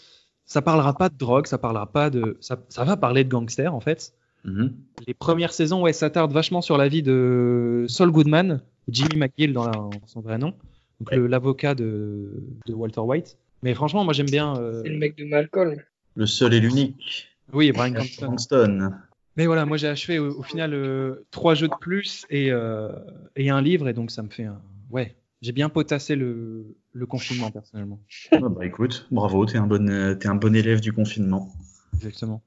[0.51, 3.73] ça parlera pas de drogue, ça parlera pas de, ça, ça va parler de gangsters
[3.73, 4.13] en fait.
[4.43, 4.73] Mhm.
[5.07, 9.65] Les premières saisons, ouais, s'attardent vachement sur la vie de Saul Goodman, Jimmy McGill dans,
[9.65, 10.53] la- son vrai nom,
[10.99, 11.27] donc Ouais.
[11.29, 13.37] l'avocat de, de Walter White.
[13.63, 14.57] Mais franchement, moi j'aime bien.
[14.57, 15.75] euh, C'est le mec de Malcolm.
[16.15, 17.29] Le seul et l'unique.
[17.53, 18.25] Oui, Brian Cranston.
[18.27, 18.91] Cranston.
[19.37, 22.89] Mais voilà, moi j'ai achevé au, au final euh, trois jeux de plus et, euh,
[23.37, 24.59] et un livre, et donc ça me fait un.
[24.89, 27.99] Ouais, j'ai bien potassé le, le confinement personnellement.
[28.31, 31.49] Ah bah écoute, bravo, t'es un bon, euh, t'es un bon élève du confinement.
[31.95, 32.43] Exactement.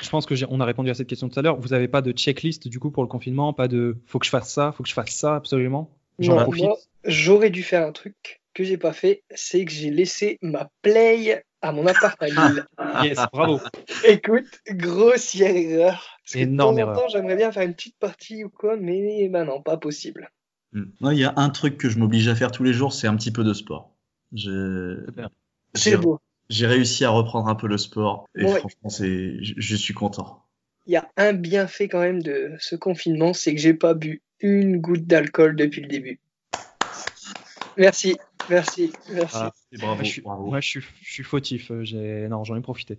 [0.00, 1.58] Je pense que j'ai- on a répondu à cette question tout à l'heure.
[1.60, 4.30] Vous n'avez pas de checklist du coup pour le confinement, pas de faut que je
[4.30, 5.90] fasse ça, faut que je fasse ça absolument?
[6.18, 6.64] J'en Non, profite.
[6.64, 10.70] moi, j'aurais dû faire un truc que j'ai pas fait, c'est que j'ai laissé ma
[10.82, 12.64] play à mon appart à Lille.
[13.04, 13.60] Yes, bravo.
[14.06, 16.18] Écoute, grossière erreur.
[16.24, 18.76] Parce que Énorme de temps en temps, j'aimerais bien faire une petite partie ou quoi,
[18.76, 20.30] mais bah non, pas possible.
[20.72, 20.82] Mm.
[21.00, 23.06] Moi, il y a un truc que je m'oblige à faire tous les jours, c'est
[23.06, 23.94] un petit peu de sport.
[25.74, 26.18] C'est beau.
[26.48, 28.58] j'ai réussi à reprendre un peu le sport et Ouais.
[28.58, 30.44] franchement, c'est, je, je suis content.
[30.86, 34.22] Il y a un bienfait quand même de ce confinement, c'est que j'ai pas bu
[34.40, 36.20] une goutte d'alcool depuis le début.
[37.76, 38.16] Merci,
[38.48, 39.36] merci, merci.
[39.72, 40.46] Et bravo, Moi, je suis, bravo.
[40.46, 41.70] moi, je suis, je suis fautif.
[41.70, 42.98] euh, J'ai, non, j'en ai profité.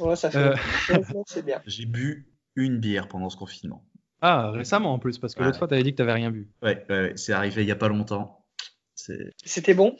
[0.00, 0.38] Ouais, ça fait.
[0.38, 1.60] Euh, Franchement, c'est bien.
[1.66, 3.84] J'ai bu une bière pendant ce confinement.
[4.22, 5.46] Ah, récemment en plus, parce que Ouais.
[5.46, 6.48] l'autre fois, t'avais dit que t'avais rien bu.
[6.62, 8.44] Ouais, ouais, ouais, c'est arrivé il y a pas longtemps.
[8.94, 9.96] C'était bon?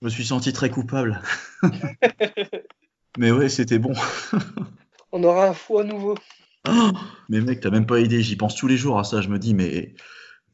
[0.00, 1.22] Je me suis senti très coupable.
[3.18, 3.92] Mais ouais, c'était bon.
[5.12, 6.16] On aura un fou à nouveau.
[6.68, 6.90] Oh
[7.28, 9.20] mais mec, t'as même pas idée, j'y pense tous les jours à ça.
[9.20, 9.94] Je me dis, mais,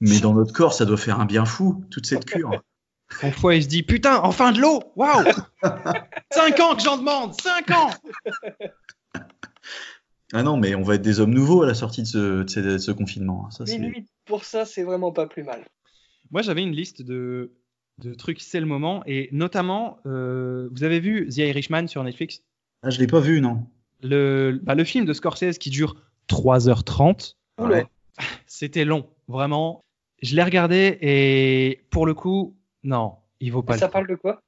[0.00, 2.50] mais dans notre corps, ça doit faire un bien fou, toute cette cure.
[3.22, 5.24] Ton foie, il se dit putain, enfin de l'eau Waouh
[6.30, 7.90] 5 ans que j'en demande 5 ans
[10.32, 12.48] Ah non, mais on va être des hommes nouveaux à la sortie de ce, de
[12.48, 13.50] ce, de ce confinement.
[13.50, 15.64] Ça, Mais pour ça, c'est vraiment pas plus mal.
[16.30, 17.52] Moi, j'avais une liste de,
[17.98, 22.42] de trucs, c'est le moment, et notamment, euh, vous avez vu The Irishman sur Netflix?
[22.82, 23.66] Ah, je l'ai pas vu, non.
[24.02, 25.96] le, bah, le film de Scorsese qui dure
[26.28, 27.76] 3h30, Oula.
[27.78, 27.86] Ouais.
[28.46, 29.80] c'était long, vraiment.
[30.22, 33.92] Je l'ai regardé et pour le coup, non, il vaut pas le Ça coup.
[33.92, 34.42] parle de quoi?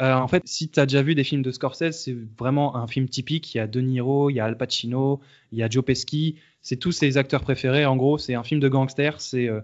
[0.00, 2.86] Euh, en fait, si tu as déjà vu des films de Scorsese, c'est vraiment un
[2.86, 3.54] film typique.
[3.54, 5.20] Il y a De Niro, il y a Al Pacino,
[5.52, 6.36] il y a Joe Pesci.
[6.62, 7.84] C'est tous ses acteurs préférés.
[7.86, 9.20] En gros, c'est un film de gangster.
[9.20, 9.60] C'est euh,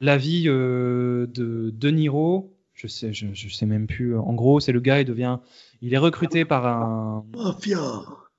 [0.00, 2.52] la vie euh, de De Niro.
[2.74, 4.16] Je sais, je, je sais même plus.
[4.16, 5.38] En gros, c'est le gars, il devient,
[5.82, 7.80] il est recruté par un, Mafia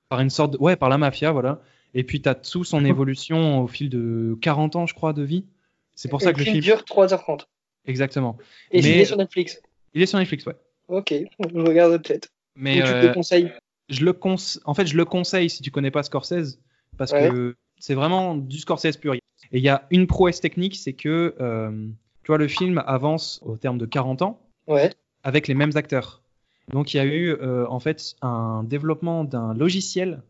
[0.09, 1.61] par une sorte, de- ouais, par la mafia, voilà.
[1.93, 5.43] Et puis t'as tout son évolution au fil de 40 ans, je crois, de vie.
[5.93, 7.41] C'est pour ça Et que le film film, dure 3h30.
[7.85, 8.37] exactement.
[8.71, 9.61] Et Mais- il est sur Netflix.
[9.93, 10.55] Il est sur Netflix, ouais.
[10.89, 12.29] Ok, je regarde peut-être.
[12.55, 13.51] Mais tu euh, te le conseilles.
[13.89, 16.59] je le cons- en fait, je le conseille si tu connais pas Scorsese,
[16.97, 17.29] parce Ouais.
[17.29, 19.13] que c'est vraiment du Scorsese pur.
[19.13, 19.21] Et
[19.51, 21.87] il y a une prouesse technique, c'est que, euh,
[22.23, 24.91] tu vois, le film avance au terme de 40 ans Ouais.
[25.23, 26.21] avec les mêmes acteurs.
[26.71, 30.21] Donc il y a eu euh, en fait un développement d'un logiciel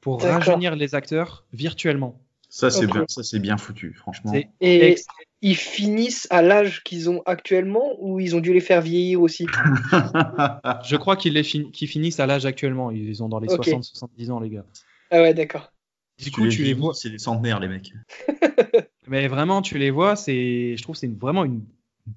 [0.00, 2.20] pour rajeunir les acteurs virtuellement.
[2.50, 4.32] Ça, c'est bien, ça, c'est bien foutu, franchement.
[4.60, 4.96] Et
[5.40, 9.46] ils finissent à l'âge qu'ils ont actuellement ou ils ont dû les faire vieillir aussi
[10.84, 12.90] Je crois qu'ils fin- finissent à l'âge actuellement.
[12.90, 13.66] Ils ont dans les Ok.
[13.66, 14.64] 60-70 ans, les gars.
[15.10, 15.72] Ah ouais, d'accord.
[16.18, 16.94] Du coup, tu les vois.
[16.94, 17.92] C'est des centenaires, les mecs.
[19.06, 21.64] Mais vraiment, tu les vois, c'est, je trouve, que c'est une- vraiment une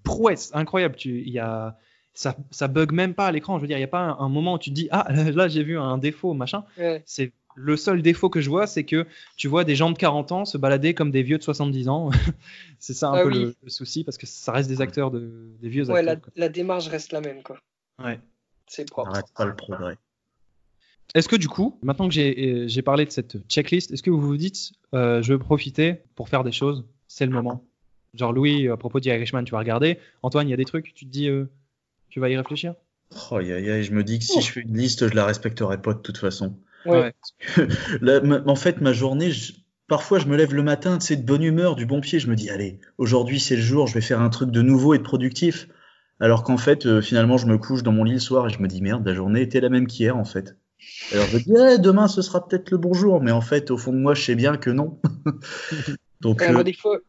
[0.03, 0.95] prouesse incroyable.
[0.95, 1.77] Tu, il y a,
[2.13, 3.57] ça, ça bug même pas à l'écran.
[3.57, 5.07] Je veux dire, il y a pas un, un moment où tu te dis, ah,
[5.35, 6.63] là, j'ai vu un défaut, machin.
[6.77, 7.03] Ouais.
[7.05, 9.05] C'est le seul défaut que je vois, c'est que
[9.37, 12.09] tu vois des gens de 40 ans se balader comme des vieux de 70 ans.
[12.79, 13.39] c'est ça un Ah peu oui.
[13.39, 16.33] le, le souci, parce que ça reste des acteurs de, des vieux Ouais, la, acteurs.
[16.33, 16.33] quoi.
[16.35, 17.57] la démarche reste la même, quoi.
[18.03, 18.19] Ouais.
[18.67, 19.11] C'est propre.
[19.11, 19.97] n'arrête pas le progrès.
[21.13, 24.21] Est-ce que du coup, maintenant que j'ai euh, parlé de cette checklist, est-ce que vous
[24.21, 27.65] vous dites, euh, je veux profiter pour faire des choses C'est le moment?
[28.13, 29.99] Genre Louis, à propos d'Irishman, tu vas regarder.
[30.23, 31.49] Antoine, il y a des trucs, tu te dis, euh,
[32.09, 32.75] tu vas y réfléchir?
[33.29, 35.25] Oh, aïe, aïe, aïe, je me dis que si je fais une liste, je la
[35.25, 36.57] respecterai pas de toute façon.
[36.85, 37.13] Ouais.
[38.01, 39.53] Là, ma- en fait, ma journée, je-
[39.87, 42.19] parfois, je me lève le matin, tu sais, de bonne humeur, du bon pied.
[42.19, 44.93] Je me dis, allez, aujourd'hui, c'est le jour, je vais faire un truc de nouveau
[44.93, 45.67] et de productif.
[46.19, 48.59] Alors qu'en fait, euh, finalement, je me couche dans mon lit le soir et je
[48.59, 50.55] me dis, merde, la journée était la même qu'hier, en fait.
[51.11, 53.69] Alors je me dis, eh, demain ce sera peut-être le bon jour, mais en fait,
[53.71, 54.99] au fond de moi, je sais bien que non.
[56.21, 56.99] Donc, Ouais, euh, moi, des fois,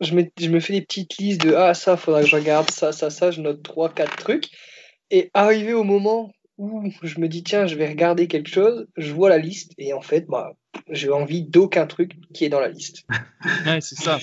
[0.00, 2.70] je me, je me fais des petites listes de Ah, ça, faudra que je regarde,
[2.70, 4.48] ça, ça, ça, je note 3-4 trucs.
[5.10, 9.12] Et arrivé au moment où je me dis Tiens, je vais regarder quelque chose, je
[9.12, 10.54] vois la liste, et en fait, bah,
[10.90, 13.04] j'ai envie d'aucun truc qui est dans la liste.
[13.66, 14.18] Ouais, c'est ça.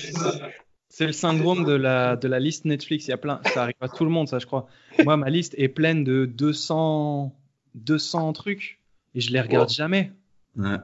[0.88, 3.06] C'est le syndrome de la, de la liste Netflix.
[3.06, 4.66] Il y a plein, ça arrive à tout le monde, ça, je crois.
[5.04, 7.34] Moi, ma liste est pleine de 200,
[7.74, 8.78] 200 trucs
[9.14, 9.74] et je les regarde Wow.
[9.74, 10.10] jamais.
[10.56, 10.76] ouais.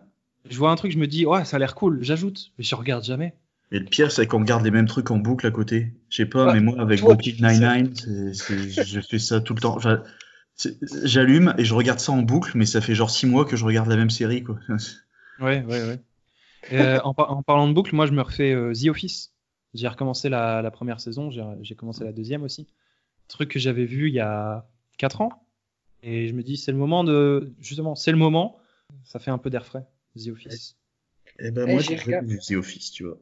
[0.48, 2.74] Je vois un truc, je me dis, ouais, ça a l'air cool, j'ajoute, mais je
[2.76, 3.32] regarde jamais.
[3.72, 5.92] Et le pire, c'est qu'on regarde les mêmes trucs en boucle à côté.
[6.08, 7.32] Je sais pas, Ouais, mais moi, avec Brooklyn.
[7.40, 7.94] Nine-Nine,
[8.34, 9.74] je fais ça tout le temps.
[9.76, 10.02] Enfin,
[11.04, 13.64] J'allume et je regarde ça en boucle, mais ça fait genre six mois que je
[13.64, 14.58] regarde la même série, quoi.
[15.38, 15.98] Ouais, ouais, ouais.
[16.72, 19.34] Euh, en, par- en parlant de boucle, moi, je me refais euh, The Office.
[19.74, 22.66] J'ai recommencé la, la première saison, j'ai commencé la deuxième aussi.
[23.28, 24.66] Truc que j'avais vu il y a
[24.96, 25.46] 4 ans.
[26.02, 27.52] Et je me dis, c'est le moment de.
[27.60, 28.58] Justement, c'est le moment.
[29.04, 29.84] Ça fait un peu d'air frais,
[30.16, 30.76] The Office.
[31.38, 32.34] Eh ben, Eh, moi, j'ai regardé.
[32.34, 33.18] vu The Office, tu vois.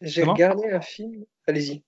[0.00, 1.24] J'ai regardé un film.
[1.48, 1.82] Allez-y.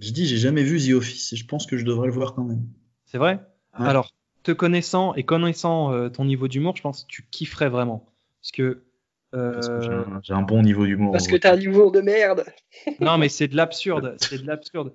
[0.00, 2.34] Je dis, j'ai jamais vu The Office et je pense que je devrais le voir
[2.34, 2.66] quand même.
[3.06, 3.40] C'est vrai?
[3.78, 3.86] Ouais.
[3.86, 4.10] Alors,
[4.42, 8.04] te connaissant et connaissant euh, ton niveau d'humour, je pense que tu kifferais vraiment.
[8.40, 8.82] Parce que.
[9.34, 11.12] euh, Parce que j'ai un, j'ai un bon niveau d'humour.
[11.12, 12.44] Parce que t'as un humour de merde.
[13.00, 14.16] Non, mais c'est de l'absurde.
[14.18, 14.92] C'est de l'absurde.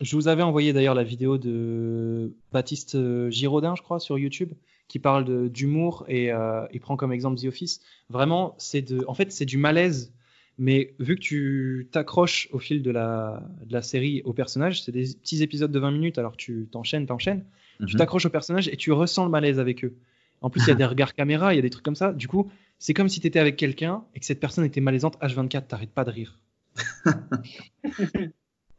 [0.00, 4.52] Je vous avais envoyé d'ailleurs la vidéo de Baptiste euh, Giraudin, je crois, sur YouTube,
[4.88, 7.80] qui parle d'humour et euh, il prend comme exemple The Office.
[8.10, 10.12] Vraiment, c'est de, en fait, c'est du malaise.
[10.58, 14.92] Mais vu que tu t'accroches au fil de la, de la série au personnage, c'est
[14.92, 17.44] des petits épisodes de 20 minutes, alors tu t'enchaînes, t'enchaînes,
[17.86, 17.98] tu Mhm.
[17.98, 19.94] t'accroches au personnage et tu ressens le malaise avec eux.
[20.42, 22.12] En plus, il y a des regards caméra, il y a des trucs comme ça.
[22.12, 25.18] Du coup, c'est comme si tu étais avec quelqu'un et que cette personne était malaisante
[25.20, 26.38] H24, t'arrêtes pas de rire.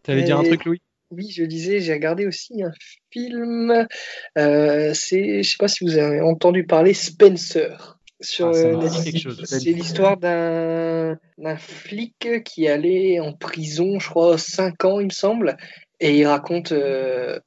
[0.04, 0.82] T'allais dire un truc, Louis?
[1.10, 2.72] Oui, je disais, j'ai regardé aussi un
[3.12, 3.88] film.
[4.38, 8.90] euh, c'est, je sais pas si vous avez entendu parler Spencer sur Ah, euh.
[9.46, 11.18] C'est l'histoire d'un
[11.58, 15.56] flic qui allait en prison, je crois, 5 ans, il me semble,
[16.00, 17.40] et il raconte, euh,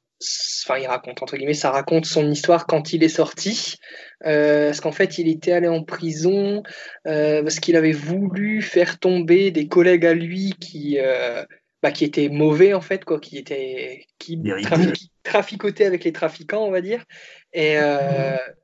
[0.65, 3.77] enfin, il raconte entre guillemets, ça raconte son histoire quand il est sorti.
[4.25, 6.63] Euh, parce qu'en fait, il était allé en prison
[7.07, 11.43] euh, parce qu'il avait voulu faire tomber des collègues à lui qui, euh,
[11.81, 14.41] bah, qui étaient mauvais en fait, quoi, qui étaient qui,
[15.23, 17.03] traficotaient avec les trafiquants, on va dire.
[17.53, 17.77] Et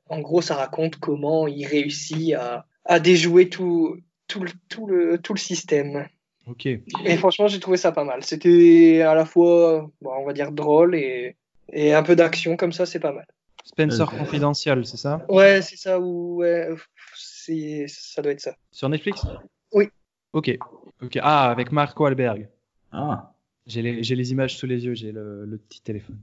[0.08, 5.18] en gros, ça raconte comment il réussit à, à déjouer tout, tout, le, tout, le,
[5.18, 6.08] tout le système.
[6.46, 6.66] Ok.
[6.66, 8.24] Et franchement, j'ai trouvé ça pas mal.
[8.24, 11.36] C'était à la fois, bon, on va dire, drôle et,
[11.72, 13.26] et un peu d'action, comme ça, c'est pas mal.
[13.64, 15.24] Spencer Euh, Confidential, c'est ça?
[15.28, 16.68] Ouais, c'est ça, ou ouais,
[17.14, 18.56] c'est, ça doit être ça.
[18.70, 19.26] Sur Netflix?
[19.72, 19.88] Oui.
[20.32, 20.56] Ok.
[21.02, 21.18] ok.
[21.22, 22.48] Ah, avec Marco Alberg.
[22.92, 23.32] Ah,
[23.66, 26.18] J'ai les, images sous les yeux, j'ai le, le petit téléphone.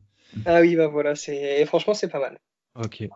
[0.45, 2.39] Ah oui, bah voilà, c'est, franchement, c'est pas mal.
[2.75, 3.07] Ok.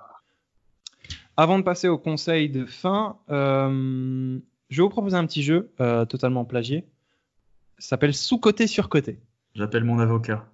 [1.35, 4.39] Avant de passer au conseil de fin, euh,
[4.69, 6.85] je vais vous proposer un petit jeu euh, totalement plagié.
[7.77, 9.19] Ça s'appelle sous-côté sur côté.
[9.55, 10.45] j'appelle mon avocat.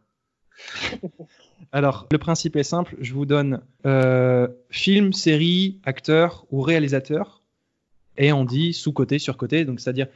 [1.72, 2.96] Alors, le principe est simple.
[3.00, 7.42] Je vous donne euh, film, série, acteur ou réalisateur.
[8.18, 9.66] Et on dit sous-côté, sur-côté.
[9.66, 10.08] Donc, c'est-à-dire,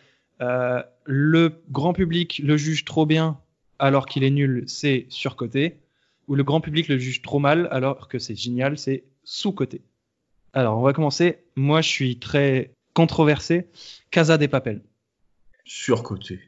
[0.41, 3.39] euh, le grand public le juge trop bien
[3.77, 5.79] alors qu'il est nul, c'est sur-côté.
[6.27, 9.81] Ou le grand public le juge trop mal alors que c'est génial, c'est sous-côté.
[10.53, 11.39] Alors, on va commencer.
[11.55, 13.67] Moi, je suis très controversé.
[14.11, 14.81] Casa des Papel.
[15.65, 16.39] Surcoté.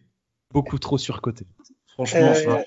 [0.51, 1.45] Beaucoup trop sur-côté.
[1.87, 2.63] Franchement, Euh, ça.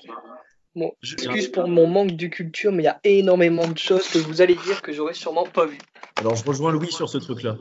[0.75, 4.07] Bon, Je- excuse pour mon manque de culture, mais il y a énormément de choses
[4.09, 5.77] que vous allez dire que j'aurais sûrement pas vu.
[6.17, 7.57] Alors, je rejoins Louis sur ce truc-là.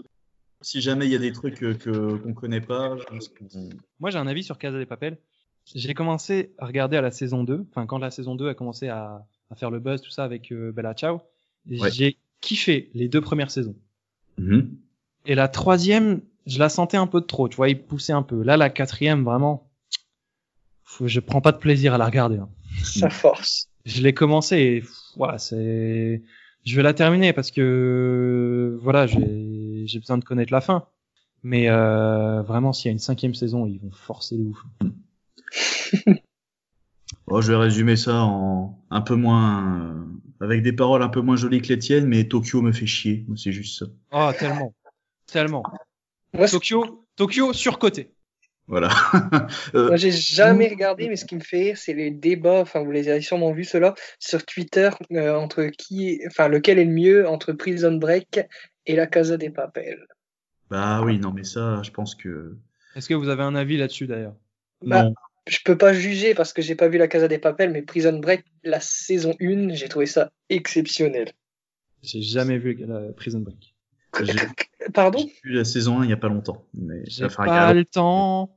[0.61, 3.69] Si jamais il y a des trucs euh, que qu'on connaît pas, je pense qu'on-
[4.01, 5.19] Moi, j'ai un avis sur Casa des Papel.
[5.75, 8.89] J'ai commencé à regarder à la saison 2, enfin, quand la saison 2 a commencé
[8.89, 11.21] à, à faire le buzz, tout ça, avec euh, Bella Ciao.
[11.71, 11.91] Ouais.
[11.91, 13.75] J'ai kiffé les deux premières saisons.
[14.39, 14.71] Mhm.
[15.27, 18.23] Et la troisième, je la sentais un peu de trop, tu vois, il poussait un
[18.23, 18.43] peu.
[18.43, 19.71] Là, la quatrième, vraiment,
[20.85, 22.39] faut- je prends pas de plaisir à la regarder.
[22.39, 22.49] hein.
[22.83, 23.69] Ça force.
[23.85, 24.85] Je l'ai commencé et
[25.17, 26.23] voilà, c'est,
[26.65, 30.87] je vais la terminer parce que voilà, j'ai j'ai besoin de connaître la fin.
[31.43, 34.65] Mais euh, vraiment, s'il y a une cinquième saison, ils vont forcer de ouf.
[37.27, 41.21] Oh, je vais résumer ça en un peu moins, euh, avec des paroles un peu
[41.21, 43.25] moins jolies que les tiennes, mais Tokyo me fait chier.
[43.37, 43.87] C'est juste ça.
[44.13, 44.75] Oh, tellement,
[45.27, 45.63] tellement.
[46.35, 48.13] Moi, Tokyo, Tokyo surcoté.
[48.67, 48.89] Voilà.
[49.75, 52.61] Euh, moi, j'ai jamais regardé, mais ce qui me fait rire, c'est les débats.
[52.61, 56.79] Enfin, vous les avez sûrement vus ceux-là sur Twitter euh, entre qui, est- enfin, lequel
[56.79, 58.41] est le mieux entre Prison Break
[58.87, 60.07] et La Casa des Papel.
[60.71, 62.57] bah oui, non, mais ça, je pense que.
[62.97, 64.37] Est-ce que vous avez un avis là-dessus d'ailleurs?
[64.83, 65.15] Bah, Non.
[65.47, 68.19] je peux pas juger parce que j'ai pas vu La Casa des Papel, mais Prison
[68.19, 71.33] Break, la saison 1, j'ai trouvé ça exceptionnel.
[72.03, 73.74] J'ai jamais vu la Prison Break.
[74.93, 75.19] Pardon?
[75.19, 76.65] j'ai vu la saison 1 il y a pas longtemps.
[76.75, 78.57] Mais ça J'ai pas le temps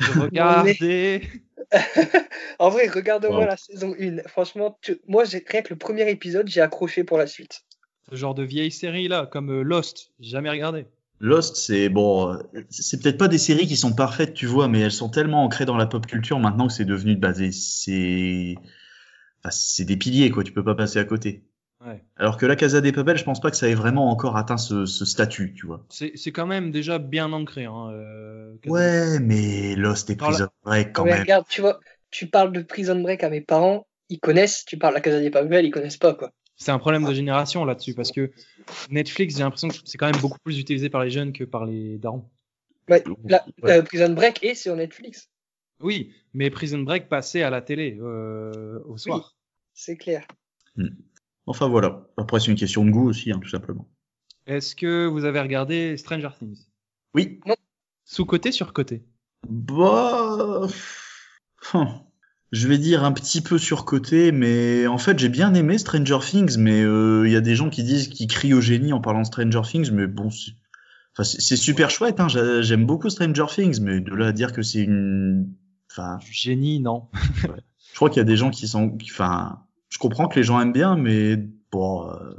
[0.00, 1.22] de regarder.
[2.58, 3.46] En vrai, regarde-moi Wow.
[3.46, 4.22] la saison 1.
[4.28, 7.62] Franchement, tu- moi, j'ai rien que le premier épisode, j'ai accroché pour la suite.
[8.10, 10.86] Ce genre de vieille série là, comme euh, Lost, j'ai jamais regardé.
[11.20, 12.38] Lost, c'est bon,
[12.70, 15.64] c'est peut-être pas des séries qui sont parfaites, tu vois, mais elles sont tellement ancrées
[15.64, 18.56] dans la pop culture maintenant que c'est devenu basé, c'est,
[19.40, 20.44] enfin, c'est des piliers quoi.
[20.44, 21.44] Tu peux pas passer à côté.
[21.84, 22.02] Ouais.
[22.16, 24.56] Alors que la Casa des Papel, je pense pas que ça ait vraiment encore atteint
[24.56, 25.84] ce, ce statut, tu vois.
[25.90, 27.64] C'est c'est quand même déjà bien ancré.
[27.66, 31.20] Hein, euh, Ouais, mais Lost et la- Prison Break quand Mais même.
[31.20, 34.64] regarde, tu vois, tu parles de Prison Break à mes parents, ils connaissent.
[34.64, 36.30] Tu parles à Casa des Papel, ils connaissent pas, quoi.
[36.56, 38.30] C'est un problème de génération là-dessus parce que
[38.88, 41.66] Netflix, j'ai l'impression que c'est quand même beaucoup plus utilisé par les jeunes que par
[41.66, 42.30] les darons.
[42.88, 43.72] Ouais, la- Ouais.
[43.72, 45.28] euh, Prison Break est sur Netflix,
[45.80, 49.34] Oui, mais Prison Break passait à la télé euh, au soir.
[49.74, 50.26] c'est clair.
[51.46, 52.06] Enfin voilà.
[52.16, 53.88] Après c'est une question de goût aussi, hein, tout simplement.
[54.46, 56.66] Est-ce que vous avez regardé Stranger Things?
[57.14, 57.40] Oui.
[58.04, 59.04] Sous côté sur côté?
[59.48, 60.66] Bah,
[61.72, 61.88] hum,
[62.52, 66.56] je vais dire un petit peu surcoté, mais en fait j'ai bien aimé Stranger Things,
[66.58, 69.20] mais euh, il y a des gens qui disent qu'ils crient au génie en parlant
[69.22, 70.52] de Stranger Things, mais bon, c'est
[71.16, 74.62] enfin, super chouette, hein, j'a- j'aime beaucoup Stranger Things, mais de là à dire que
[74.62, 75.52] c'est une,
[75.90, 77.08] enfin, génie, non.
[77.92, 79.63] je crois qu'il y a des gens qui sont, qui- enfin,
[79.94, 81.36] je comprends que les gens aiment bien, mais
[81.70, 82.34] bon, euh,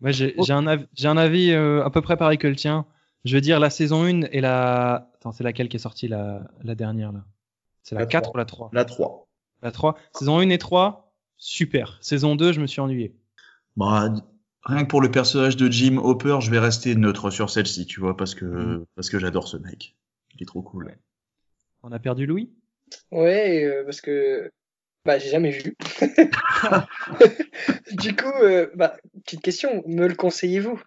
[0.00, 2.86] Moi, j'ai un, avis- j'ai un avis euh, à peu près pareil que le tien.
[3.24, 5.10] Je veux dire, la saison 1 et la.
[5.16, 7.24] Attends, c'est laquelle qui est sortie la, la dernière là?
[7.82, 8.34] C'est la, La 4 trois.
[8.34, 9.28] ou la 3 la 3.
[9.62, 9.96] La 3.
[10.12, 11.98] Saison 1 et 3, super.
[12.00, 13.14] Saison 2, je me suis ennuyé.
[13.76, 14.12] Bah,
[14.64, 17.98] rien que pour le personnage de Jim Hopper, je vais rester neutre sur celle-ci, tu
[18.00, 19.96] vois, parce que, parce que j'adore ce mec.
[20.34, 20.86] Il est trop cool.
[20.86, 20.98] Ouais.
[21.82, 22.50] On a perdu Louis?
[23.10, 24.50] Ouais, euh, parce que
[25.04, 25.76] bah j'ai jamais vu.
[27.92, 30.80] du coup, euh, bah, petite question, me le conseillez-vous?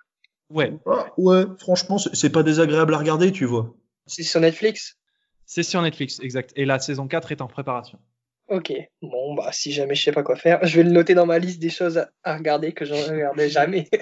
[0.49, 0.73] Ouais.
[0.86, 3.75] Ah, ouais, franchement, c'est pas désagréable à regarder, tu vois.
[4.06, 4.97] C'est sur Netflix?
[5.45, 6.54] C'est sur Netflix, exact.
[6.56, 7.99] Et la saison 4 est en préparation.
[8.47, 11.25] Ok, bon bah si jamais je sais pas quoi faire, je vais le noter dans
[11.25, 13.89] ma liste des choses à, regarder que je ne regardais jamais.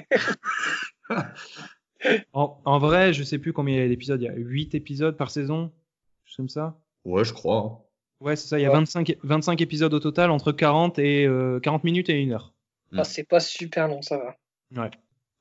[2.34, 4.21] En, en vrai, je sais plus combien il y a d'épisodes.
[4.21, 5.71] Il y a 8 épisodes par saison?
[6.36, 6.78] Comme ça?
[7.06, 7.83] Ouais, je crois.
[8.23, 8.57] Ouais, c'est ça.
[8.57, 8.75] Il y a Ouais.
[8.77, 12.53] 25, 25 épisodes au total, entre 40 et euh, 40 minutes et 1 heure.
[12.95, 14.89] Ah, c'est pas super long, ça va.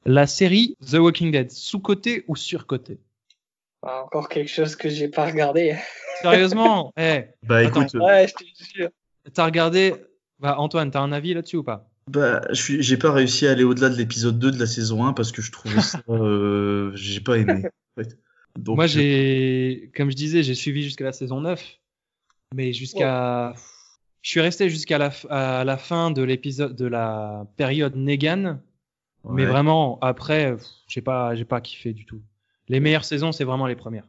[0.04, 2.98] La série The Walking Dead, sous-côté ou sur-côté
[3.82, 5.76] Ah, encore quelque chose que j'ai pas regardé.
[6.22, 6.92] Sérieusement?
[6.96, 7.82] Eh, Bah Attends.
[7.82, 8.88] écoute, euh, Ouais, je te jure.
[9.32, 9.94] t'as regardé
[10.40, 11.88] bah, Antoine, t'as un avis là-dessus ou pas?
[12.10, 15.04] Bah, je suis- j'ai pas réussi à aller au-delà de l'épisode 2 de la saison
[15.04, 17.62] 1 parce que je trouvais ça, euh, j'ai pas aimé.
[17.96, 18.18] en fait.
[18.58, 21.78] Donc, Moi, j'ai, comme je disais, j'ai suivi jusqu'à la saison 9,
[22.54, 23.54] mais jusqu'à,
[24.22, 28.60] je suis resté jusqu'à la, f- à la fin de l'épisode de la période Negan,
[29.24, 30.56] mais vraiment après,
[30.88, 32.20] j'ai pas, j'ai pas kiffé du tout.
[32.68, 34.08] Les meilleures saisons, c'est vraiment les premières.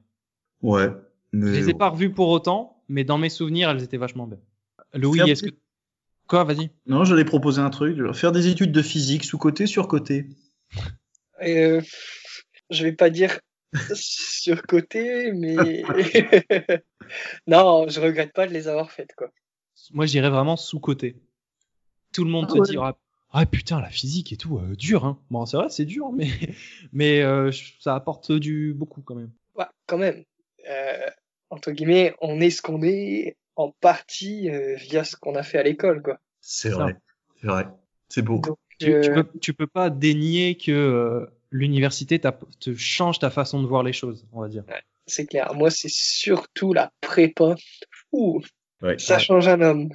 [0.61, 0.89] Ouais.
[1.33, 4.27] Je Mais les ai pas revues pour autant, mais dans mes souvenirs, elles étaient vachement
[4.27, 4.41] belles.
[4.93, 5.49] Louis, Faire est-ce que
[6.27, 6.69] quoi Vas-y.
[6.85, 7.97] Non, j'allais proposer un truc.
[8.13, 10.27] Faire des études de physique sous côté, sur côté.
[11.41, 11.81] Euh,
[12.69, 13.39] je vais pas dire
[13.93, 15.83] surcoté, mais
[17.47, 19.29] non, je regrette pas de les avoir faites quoi.
[19.91, 21.15] Moi, j'irais vraiment sous-côté.
[22.13, 22.67] Tout le monde Ah te ouais.
[22.69, 22.77] dit
[23.35, 25.19] ah, putain la physique et tout euh, dur hein.
[25.31, 26.27] Bon, c'est vrai, c'est dur, mais
[26.93, 29.31] mais euh, ça apporte du beaucoup quand même.
[29.55, 30.23] Ouais, quand même.
[30.69, 31.09] Euh,
[31.49, 35.57] entre guillemets, on est ce qu'on est en partie euh, via ce qu'on a fait
[35.57, 36.19] à l'école quoi.
[36.41, 36.95] C'est vrai.
[37.41, 37.67] C'est vrai.
[38.09, 38.39] C'est beau.
[38.39, 43.61] Donc, Tu, tu peux tu peux pas dénier que euh, l'université te change ta façon
[43.61, 44.63] de voir les choses, on va dire.
[45.07, 45.53] C'est clair.
[45.53, 47.55] Moi, c'est surtout la prépa.
[48.11, 48.41] Ouh,
[48.81, 48.97] Ouais.
[48.99, 49.89] ça change un homme.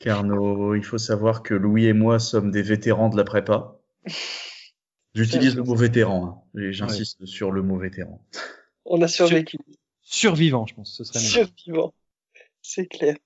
[0.00, 3.76] Carnot, il faut savoir que Louis et moi sommes des vétérans de la prépa.
[5.14, 8.22] J'utilise le mot vétéran, hein, et j'insiste sur le mot vétéran.
[8.84, 9.56] On a survécu.
[10.02, 11.24] Survivant, je pense, ce serait mieux.
[11.46, 11.94] Survivant.
[12.60, 13.16] C'est clair.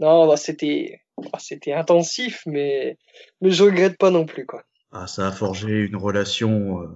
[0.00, 2.98] Non, bah, c'était, bah, c'était intensif, mais,
[3.40, 4.64] mais je regrette pas non plus, quoi.
[4.90, 6.88] Ah, ça a forgé une relation euh,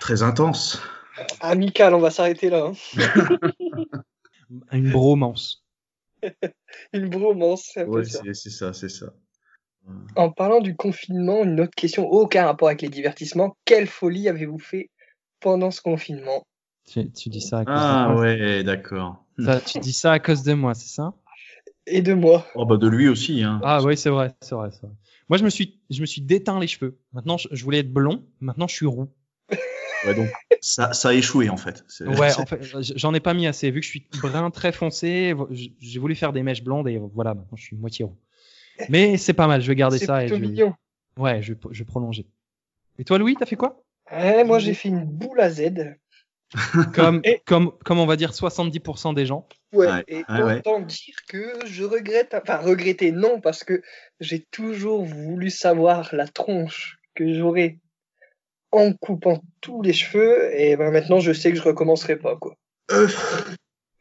[0.00, 0.80] très intense.
[1.40, 2.66] Amical, on va s'arrêter là.
[2.66, 2.72] hein.
[4.72, 5.64] Une bromance.
[6.92, 8.22] Une bromance, c'est un peu Ouais, ça.
[8.32, 9.06] c'est ça, c'est ça.
[10.16, 13.56] En parlant du confinement, une autre question, aucun rapport avec les divertissements.
[13.64, 14.90] Quelle folie avez-vous fait
[15.40, 16.42] pendant ce confinement?
[16.86, 18.22] Tu, tu dis ça à cause Ah de moi.
[18.22, 19.24] ouais, d'accord.
[19.38, 21.12] Ça, tu dis ça à cause de moi, c'est ça?
[21.86, 23.60] Et de moi Oh bah de lui aussi, hein.
[23.62, 24.94] Ah oui, c'est vrai, c'est vrai, c'est vrai.
[25.28, 26.98] Moi, je me suis, je me suis déteint les cheveux.
[27.12, 28.24] Maintenant, je, je voulais être blond.
[28.40, 29.08] Maintenant, je suis roux.
[30.04, 30.30] Ouais, donc
[30.60, 31.84] ça, ça a échoué en fait.
[32.00, 32.60] Ouais, en fait,
[32.96, 33.70] j'en ai pas mis assez.
[33.70, 35.34] Vu que je suis brun très foncé,
[35.80, 38.16] j'ai voulu faire des mèches blondes et voilà, maintenant, je suis moitié roux.
[38.88, 39.60] Mais c'est pas mal.
[39.62, 40.74] Je vais garder C'est ça et je vais, mignon.
[41.16, 42.26] ouais, je, vais- je vais prolonger.
[42.98, 43.82] Et toi, Louis, t'as fait quoi?
[44.12, 45.96] Eh, moi, j'ai fait une boule à Z.
[46.94, 49.48] Comme, Et- comme, comme on va dire 70% des gens.
[49.72, 50.58] Ouais, Ouais, et ouais, ouais.
[50.58, 53.82] autant dire que je regrette, enfin regretter non, parce que
[54.20, 57.78] j'ai toujours voulu savoir la tronche que j'aurais
[58.82, 62.54] en coupant tous les cheveux, et ben maintenant je sais que je recommencerai pas, quoi.
[62.92, 63.08] Euh,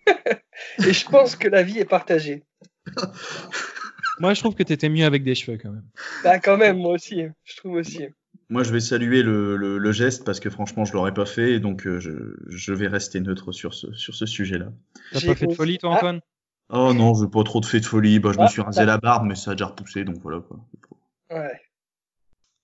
[0.88, 2.44] Et je pense que la vie est partagée.
[4.20, 5.84] Moi, je trouve que t'étais mieux avec des cheveux quand même.
[6.24, 8.08] Bah quand même, moi aussi, je trouve aussi.
[8.50, 11.60] Moi, je vais saluer le, le, le geste parce que franchement, je l'aurais pas fait,
[11.60, 12.12] donc euh, je,
[12.48, 14.68] je vais rester neutre sur ce, sur ce sujet-là.
[15.12, 16.22] T'as pas fait de folie, toi, Ah, Antoine?
[16.70, 18.20] Oh non, j'ai pas trop de fait de folie.
[18.20, 20.40] Bah, je me Ah, suis rasé la barbe, mais ça a déjà repoussé, donc voilà
[20.40, 20.58] quoi.
[21.32, 21.60] Ouais.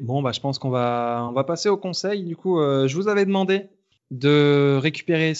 [0.01, 2.23] Bon, bah, je pense qu'on va, on va passer au conseil.
[2.23, 3.67] Du coup, euh, je vous avais demandé
[4.09, 5.33] de récupérer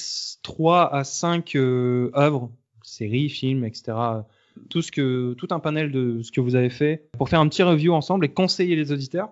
[0.44, 2.52] 3 à 5 euh, œuvres,
[2.84, 3.94] séries, films, etc.
[4.70, 7.48] Tout, ce que, tout un panel de ce que vous avez fait pour faire un
[7.48, 9.30] petit review ensemble et conseiller les auditeurs.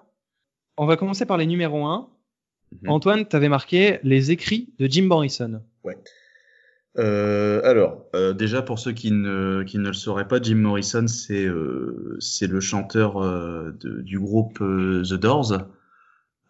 [0.78, 2.10] On va commencer par les numéros 1.
[2.82, 2.90] Mhm.
[2.90, 5.62] Antoine, tu avais marqué les écrits de Jim Morrison.
[7.00, 11.08] Euh, alors, euh, déjà pour ceux qui ne, qui ne le sauraient pas, Jim Morrison,
[11.08, 15.64] c'est euh, le chanteur euh, du groupe euh, The Doors, euh,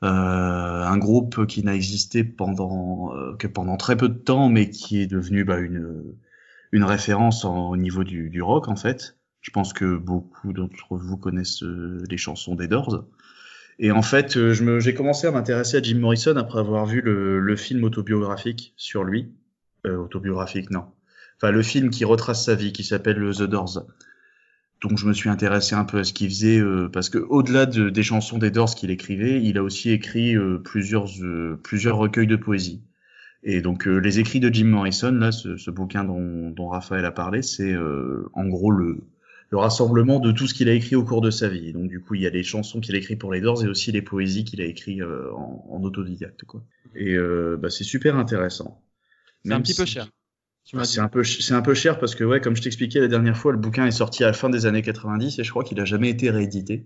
[0.03, 5.07] un groupe qui n'a existé pendant que pendant très peu de temps, mais qui est
[5.07, 6.15] devenu bah, une
[6.71, 9.17] une référence en- au niveau du, rock en fait.
[9.41, 11.63] Je pense que beaucoup d'entre vous connaissent
[12.09, 13.05] les chansons des Doors.
[13.79, 17.83] Et en fait, j'ai commencé à m'intéresser à Jim Morrison après avoir vu le film
[17.83, 19.31] autobiographique sur lui.
[19.85, 20.85] Euh, autobiographique, non.
[21.37, 23.85] Enfin, le film qui retrace sa vie, qui s'appelle The Doors.
[24.81, 27.65] Donc, je me suis intéressé un peu à ce qu'il faisait, euh, parce que au-delà
[27.65, 31.97] de- des chansons des Doors qu'il écrivait, il a aussi écrit euh, plusieurs euh, plusieurs
[31.97, 32.81] recueils de poésie.
[33.43, 37.05] Et donc, euh, les écrits de Jim Morrison, là, ce, ce bouquin dont, dont Raphaël
[37.05, 38.99] a parlé, c'est euh, en gros le
[39.51, 41.73] le rassemblement de tout ce qu'il a écrit au cours de sa vie.
[41.73, 43.67] Donc, du coup, il y a les chansons qu'il a écrites pour les Doors et
[43.67, 46.61] aussi les poésies qu'il a écrites euh, en, en autodidacte, quoi.
[46.95, 48.79] Et euh, bah, c'est super intéressant.
[49.45, 50.09] C'est un petit peu cher.
[50.75, 53.07] Ah, C'est un peu, c'est un peu cher parce que ouais, comme je t'expliquais la
[53.07, 55.63] dernière fois, le bouquin est sorti à la fin des années 90 et je crois
[55.63, 56.85] qu'il a jamais été réédité.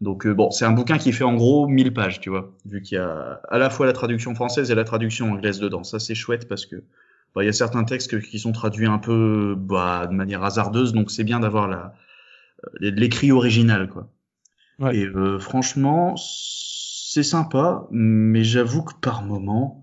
[0.00, 2.80] Donc euh, bon, c'est un bouquin qui fait en gros 1000 pages, tu vois, vu
[2.80, 5.84] qu'il y a à la fois la traduction française et la traduction anglaise dedans.
[5.84, 6.76] Ça c'est chouette parce que
[7.34, 10.94] bah, il y a certains textes qui sont traduits un peu bah, de manière hasardeuse,
[10.94, 11.94] donc c'est bien d'avoir la
[12.64, 14.10] euh, l'écrit original quoi.
[14.78, 14.96] Ouais.
[14.96, 19.82] Et euh, franchement, c'est sympa, mais j'avoue que par moment,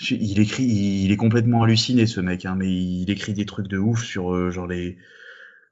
[0.00, 3.78] il écrit, il est complètement halluciné ce mec, hein, mais il écrit des trucs de
[3.78, 4.96] ouf sur euh, genre les.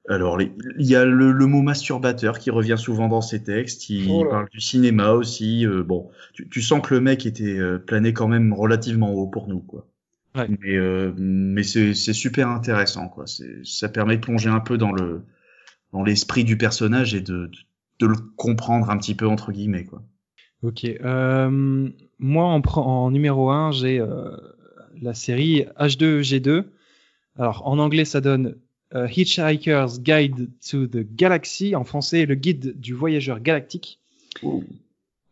[0.08, 3.90] Alors, les- il y a le, le mot masturbateur qui revient souvent dans ses textes.
[3.90, 5.66] Il Oh parle du cinéma aussi.
[5.66, 9.26] euh, bon, tu, tu sens que le mec était euh, plané quand même relativement haut
[9.26, 9.86] pour nous, quoi.
[10.34, 10.48] Ouais.
[10.60, 13.24] Mais euh, mais c'est super intéressant, quoi.
[13.64, 15.22] Ça permet de plonger un peu dans le
[15.92, 17.50] dans l'esprit du personnage et de, de
[18.00, 20.02] de le comprendre un petit peu entre guillemets, quoi.
[20.62, 20.84] Ok.
[20.84, 21.88] Euh,
[22.18, 24.36] moi, en, numéro 1, j'ai euh,
[25.00, 26.64] la série H2G2.
[27.38, 28.56] Alors, en anglais, ça donne
[28.94, 31.76] euh, Hitchhiker's Guide to the Galaxy.
[31.76, 34.00] En français, le guide du voyageur galactique.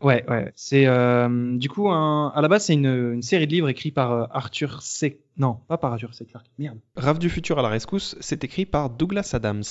[0.02, 0.52] Ouais, ouais.
[0.54, 3.90] C'est euh, du coup un, à la base c'est une, une série de livres écrits
[3.90, 5.22] par euh, Arthur C.
[5.38, 6.26] Non, pas par Arthur C.
[6.26, 6.46] Clarke.
[6.58, 6.78] Merde.
[6.96, 9.64] Rave du futur à la rescousse, c'est écrit par Douglas Adams.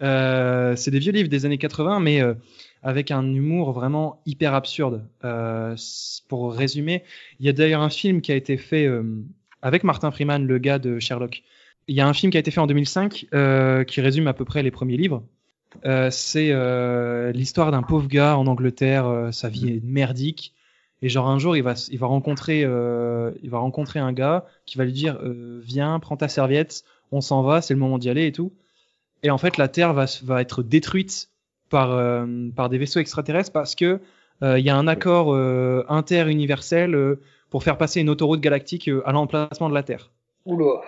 [0.00, 2.22] Euh, c'est des vieux livres des années 80, mais
[2.82, 5.04] avec un humour vraiment hyper absurde.
[5.24, 5.76] Euh,
[6.28, 7.02] pour résumer,
[7.40, 9.02] il y a d'ailleurs un film qui a été fait euh,
[9.62, 11.42] avec Martin Freeman, le gars de Sherlock.
[11.88, 14.34] Il y a un film qui a été fait en 2005 euh, qui résume à
[14.34, 15.22] peu près les premiers livres.
[15.84, 20.54] Euh, c'est euh, l'histoire d'un pauvre gars en Angleterre, euh, sa vie est merdique.
[21.02, 24.78] Et genre un jour, il va, il va rencontrer, il va rencontrer un gars qui
[24.78, 25.16] va lui dire,
[25.62, 28.52] viens, prends ta serviette, on s'en va, c'est le moment d'y aller et tout.
[29.22, 31.30] Et en fait, la Terre va, va être détruite
[31.68, 34.00] par, euh, par des vaisseaux extraterrestres parce que
[34.42, 38.88] euh, il y a un accord euh, interuniversel euh, pour faire passer une autoroute galactique
[38.88, 40.10] euh, à l'emplacement de la Terre.
[40.44, 40.80] Oula.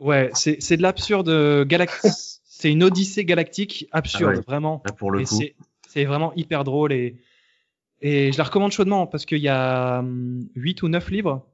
[0.00, 2.12] Ouais, c'est c'est de l'absurde euh, galactique.
[2.44, 4.44] c'est une odyssée galactique absurde, Ah ouais.
[4.46, 4.82] vraiment.
[4.84, 5.34] Là pour le Et coup.
[5.36, 5.54] c'est-
[5.88, 7.14] c'est vraiment hyper drôle et,
[8.02, 11.46] et je la recommande chaudement parce qu'il y a hum, 8 ou 9 livres,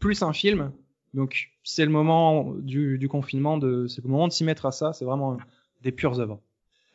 [0.00, 0.72] plus un film.
[1.12, 4.72] Donc c'est le moment du, du confinement, de, c'est le moment de s'y mettre à
[4.72, 4.94] ça.
[4.94, 5.36] C'est vraiment
[5.82, 6.40] des pures œuvres.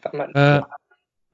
[0.02, 0.32] Pas mal.
[0.36, 0.60] Euh,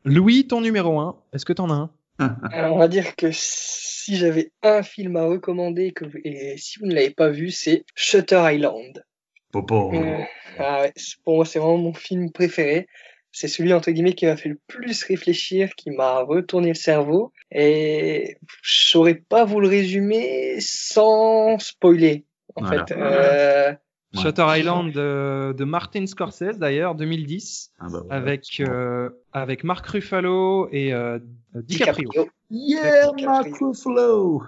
[0.05, 1.89] Louis, ton numéro 1, est-ce que t'en as un?
[2.51, 6.85] Alors, on va dire que si j'avais un film à recommander que, et si vous
[6.85, 9.03] ne l'avez pas vu, c'est Shutter Island.
[9.51, 9.93] Popo.
[9.93, 10.17] Euh,
[10.59, 10.93] ah ouais,
[11.23, 12.87] pour moi, c'est vraiment mon film préféré.
[13.31, 17.31] C'est celui, entre guillemets, qui m'a fait le plus réfléchir, qui m'a retourné le cerveau.
[17.51, 22.25] Et je saurais pas vous le résumer sans spoiler,
[22.55, 22.85] en Voilà.
[22.85, 22.93] fait.
[22.95, 23.73] Euh,
[24.13, 24.21] Ouais.
[24.21, 30.69] Shutter Island de, de Martin Scorsese d'ailleurs, 2010, Ah bah avec euh, avec Mark Ruffalo
[30.71, 31.19] et euh,
[31.55, 32.09] DiCaprio.
[32.51, 33.25] Yeah, DiCaprio.
[33.25, 34.43] Mark Ruffalo.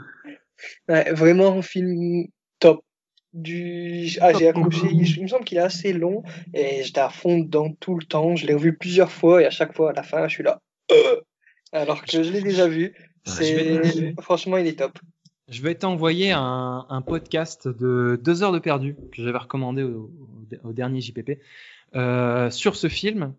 [0.88, 2.28] Ouais, vraiment un film
[2.60, 2.84] top.
[3.34, 4.08] Du...
[4.22, 4.88] Ah, j'ai accroché.
[4.92, 8.36] Il me semble qu'il est assez long et j'étais à fond dedans tout le temps.
[8.36, 10.62] Je l'ai revu plusieurs fois et à chaque fois, à la fin, je suis là.
[10.92, 11.22] Euh
[11.74, 12.96] Alors que je l'ai déjà vu.
[13.26, 14.98] C'est franchement, il est top.
[15.48, 20.12] Je vais t'envoyer un, un podcast de deux heures de perdu que j'avais recommandé au,
[20.64, 21.40] au, au dernier JPP
[21.96, 23.34] euh, sur ce film.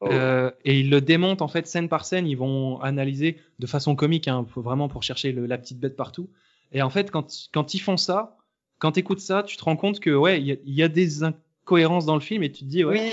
[0.00, 0.08] Oh.
[0.10, 2.26] Euh, et ils le démontent en fait scène par scène.
[2.26, 6.28] Ils vont analyser de façon comique, hein, vraiment pour chercher le, la petite bête partout.
[6.72, 8.38] Et en fait, quand, quand ils font ça,
[8.78, 11.22] quand tu écoutes ça, tu te rends compte que ouais, il y, y a des
[11.22, 13.12] incohérences dans le film et tu te dis ouais.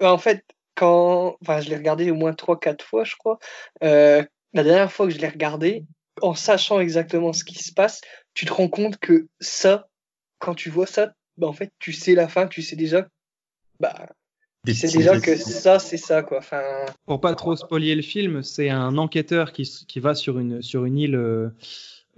[0.00, 0.44] Oui, en fait,
[0.74, 1.36] quand.
[1.42, 3.38] Enfin, je l'ai regardé au moins 3-4 fois, je crois.
[3.82, 4.22] Euh,
[4.54, 5.84] la dernière fois que je l'ai regardé,
[6.20, 8.00] en sachant exactement ce qui se passe,
[8.34, 9.88] tu te rends compte que ça,
[10.38, 13.06] quand tu vois ça, bah, en fait, tu sais la fin, tu sais déjà.
[13.80, 14.08] Bah,
[14.66, 16.38] tu sais déjà que ça, c'est ça, quoi.
[16.38, 16.62] Enfin,
[17.06, 20.84] Pour pas trop spoiler le film, c'est un enquêteur qui, qui va sur une, sur
[20.84, 21.48] une île euh,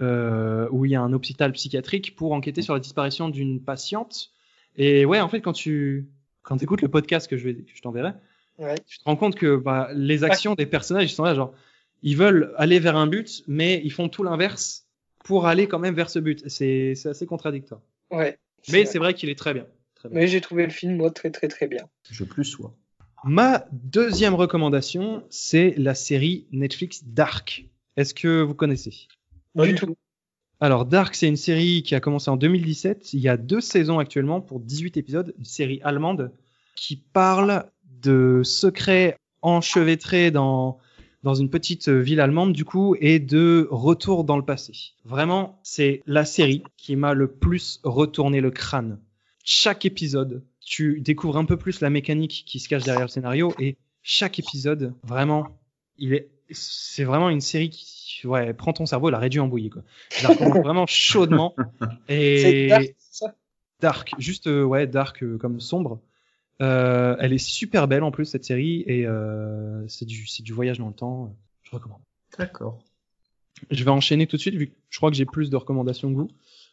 [0.03, 4.31] euh, où il y a un hôpital psychiatrique pour enquêter sur la disparition d'une patiente.
[4.77, 6.09] Et ouais, en fait, quand tu
[6.43, 8.13] quand écoutes le podcast que je, vais, que je t'enverrai,
[8.59, 8.75] ouais.
[8.87, 11.55] tu te rends compte que bah, les actions des personnages, ils sont là, genre,
[12.05, 14.87] ils veulent aller vers un but, mais ils font tout l'inverse
[15.25, 16.47] pour aller quand même vers ce but.
[16.49, 17.81] C'est assez contradictoire.
[18.11, 18.39] Ouais.
[18.71, 19.67] Mais c'est vrai qu'il est très bien.
[19.95, 20.21] Très bien.
[20.21, 21.89] Mais j'ai trouvé le film, moi, très, très, très bien.
[22.11, 22.77] Je plus sois.
[23.25, 27.65] Ma deuxième recommandation, c'est la série Netflix Dark.
[27.97, 29.09] Est-ce que vous connaissez?
[29.57, 29.97] Pas du du tout.
[30.61, 33.15] Alors Dark, c'est une série qui a commencé en 2017.
[33.15, 35.35] Il y a deux saisons actuellement pour 18 épisodes.
[35.39, 36.33] Une série allemande
[36.77, 37.65] qui parle
[38.03, 40.79] de secrets enchevêtrés dans
[41.25, 44.73] dans une petite ville allemande du coup et de retour dans le passé.
[45.05, 49.01] Vraiment, c'est la série qui m'a le plus retourné le crâne.
[49.43, 53.55] Chaque épisode, tu découvres un peu plus la mécanique qui se cache derrière le scénario
[53.59, 55.49] et chaque épisode, vraiment,
[55.99, 59.71] il est c'est vraiment une série qui ouais, prend ton cerveau la réduit en bouillie
[59.71, 59.83] quoi.
[60.11, 61.55] Je la recommande vraiment chaudement
[62.07, 63.35] et Dark, c'est ça?
[63.81, 66.01] dark, juste euh, ouais, dark euh, comme sombre.
[66.63, 70.53] Euh, elle est super belle en plus cette série et euh, c'est du c'est du
[70.53, 71.37] voyage dans le temps.
[71.63, 72.01] Je recommande.
[72.39, 72.83] D'accord.
[73.71, 76.11] Je vais enchaîner tout de suite vu que je crois que j'ai plus de recommandations
[76.13, 76.31] que vous.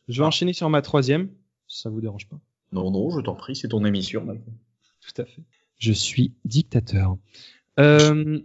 [0.07, 1.29] Je vais enchaîner sur ma troisième,
[1.67, 2.39] si ça vous dérange pas.
[2.71, 4.25] Non, non, je t'en prie, c'est ton émission.
[4.25, 5.41] Tout à fait.
[5.77, 7.17] Je suis dictateur.
[7.79, 8.39] Euh,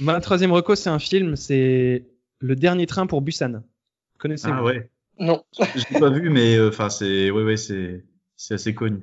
[0.00, 2.06] ma troisième reco, c'est un film, c'est
[2.38, 3.52] Le Dernier Train pour Busan.
[3.52, 4.90] Vous connaissez Ah ouais.
[5.18, 5.42] Non.
[5.58, 8.04] Je l'ai pas vu, mais euh, enfin, c'est, ouais, ouais, c'est,
[8.36, 9.02] c'est assez connu.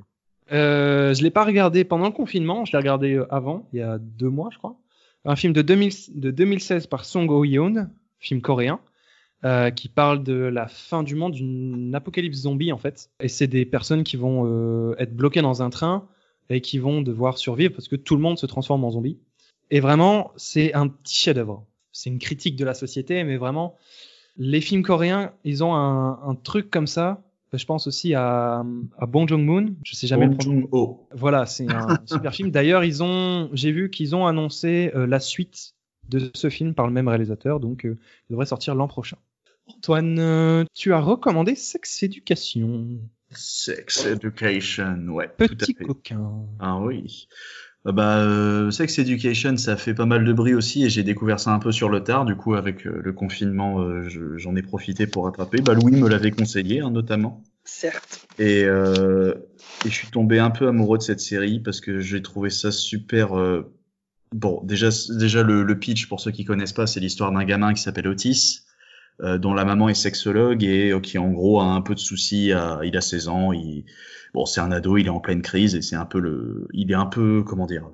[0.52, 3.82] Euh, je l'ai pas regardé pendant le confinement, je l'ai regardé euh, avant, il y
[3.82, 4.76] a deux mois, je crois.
[5.24, 7.88] Un film de, 2000 de 2016 par Song Ho-yeon,
[8.18, 8.80] film coréen,
[9.44, 13.10] euh, qui parle de la fin du monde, d'une apocalypse zombie en fait.
[13.20, 16.08] Et c'est des personnes qui vont euh, être bloquées dans un train
[16.48, 19.18] et qui vont devoir survivre parce que tout le monde se transforme en zombie.
[19.70, 21.66] Et vraiment, c'est un petit chef-d'œuvre.
[21.92, 23.76] C'est une critique de la société, mais vraiment,
[24.38, 27.22] les films coréens, ils ont un, un truc comme ça.
[27.56, 28.64] Je pense aussi à,
[28.98, 29.74] à Bong Joon-moon.
[29.84, 30.42] Je sais jamais le Bong.
[30.42, 31.08] Joon-ho.
[31.12, 32.50] Voilà, c'est un super film.
[32.50, 35.74] D'ailleurs, ils ont, j'ai vu qu'ils ont annoncé euh, la suite
[36.08, 37.96] de ce film par le même réalisateur, donc euh,
[38.28, 39.16] il devrait sortir l'an prochain.
[39.66, 42.98] Antoine, euh, tu as recommandé Sex Education.
[43.30, 45.84] Sex Education, ouais, tout à Petit fait.
[45.84, 46.44] coquin.
[46.60, 47.26] Ah oui.
[47.86, 51.38] Euh, Bah, euh, Sex Education, ça fait pas mal de bruit aussi et j'ai découvert
[51.40, 52.24] ça un peu sur le tard.
[52.24, 55.60] Du coup, avec euh, le confinement, euh, je- j'en ai profité pour rattraper.
[55.60, 57.42] Bah, Louis me l'avait conseillé, hein, notamment.
[57.64, 58.26] Certes.
[58.38, 59.34] Et, euh,
[59.84, 62.70] et je suis tombé un peu amoureux de cette série parce que j'ai trouvé ça
[62.72, 63.38] super.
[63.38, 63.70] euh,
[64.34, 67.72] Bon, déjà, déjà le, le pitch pour ceux qui connaissent pas, c'est l'histoire d'un gamin
[67.72, 68.63] qui s'appelle Otis,
[69.20, 72.52] dont la maman est sexologue et euh, qui en gros a un peu de soucis.
[72.52, 73.84] À, il a 16 ans, il,
[74.34, 76.90] bon, c'est un ado, il est en pleine crise et c'est un peu le, il
[76.90, 77.88] est un peu comment dire,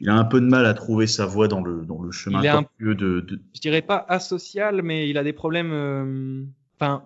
[0.00, 2.40] il a un peu de mal à trouver sa voie dans le dans le chemin
[2.40, 5.72] Il est un- de, de, Je dirais pas asocial, mais il a des problèmes.
[5.72, 6.44] euh,
[6.78, 7.04] Enfin,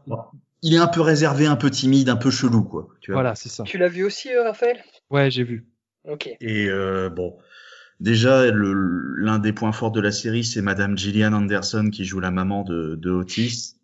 [0.62, 2.88] il est un peu réservé, un peu timide, un peu chelou quoi.
[3.00, 3.20] Tu vois.
[3.20, 3.62] voilà, c'est ça.
[3.64, 4.82] Tu l'as vu aussi, euh, Raphaël?
[5.10, 5.66] Ouais, j'ai vu.
[6.08, 6.28] Ok.
[6.40, 7.36] Et euh, bon,
[8.00, 12.20] déjà, le- l'un des points forts de la série, c'est Madame Gillian Anderson qui joue
[12.20, 13.76] la maman de, de Otis.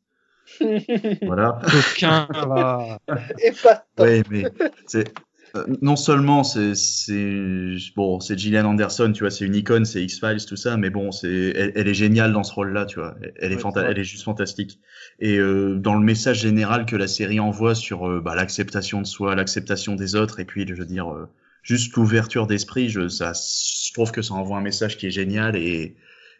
[1.26, 1.60] Voilà.
[2.00, 2.98] Va.
[3.62, 4.44] Pas Ouais, mais
[4.86, 5.12] c'est
[5.54, 10.02] euh, non seulement c'est c'est bon, c'est Gillian Anderson, tu vois, c'est une icône, c'est
[10.02, 12.98] X Files, tout ça, mais bon, c'est elle, elle est géniale dans ce rôle-là, tu
[13.00, 13.14] vois.
[13.36, 14.80] Elle, est Ouais, elle est juste fantastique.
[15.20, 19.06] Et euh, dans le message général que la série envoie sur euh, bah, l'acceptation de
[19.06, 21.28] soi, l'acceptation des autres, et puis je veux dire euh,
[21.62, 25.56] juste l'ouverture d'esprit, je ça, je trouve que ça envoie un message qui est génial
[25.56, 25.96] et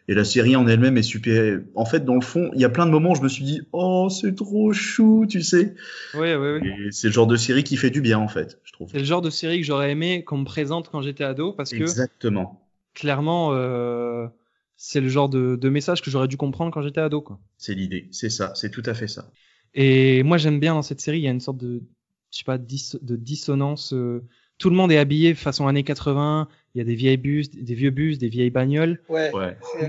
[0.09, 1.61] et la série en elle-même est super.
[1.75, 3.45] En fait, dans le fond, il y a plein de moments où je me suis
[3.45, 5.75] dit, oh, c'est trop chou, tu sais.
[6.13, 6.59] Ouais, ouais.
[6.61, 8.89] Et c'est le genre de série qui fait du bien, en fait, je trouve.
[8.91, 11.69] C'est le genre de série que j'aurais aimé qu'on me présente quand j'étais ado, parce
[11.71, 12.67] que Exactement.
[12.93, 14.27] clairement, euh,
[14.75, 17.39] c'est le genre de, de message que j'aurais dû comprendre quand j'étais ado, quoi.
[17.57, 18.09] C'est l'idée.
[18.11, 18.51] C'est ça.
[18.55, 19.31] C'est tout à fait ça.
[19.73, 21.81] Et moi, j'aime bien dans cette série, il y a une sorte de,
[22.29, 23.93] je sais pas, dis- de dissonance.
[23.93, 24.21] euh,
[24.57, 26.47] tout le monde est habillé façon années 80.
[26.75, 29.01] Il y a des vieilles bus, des vieux bus, des vieilles bagnoles.
[29.09, 29.31] Ouais.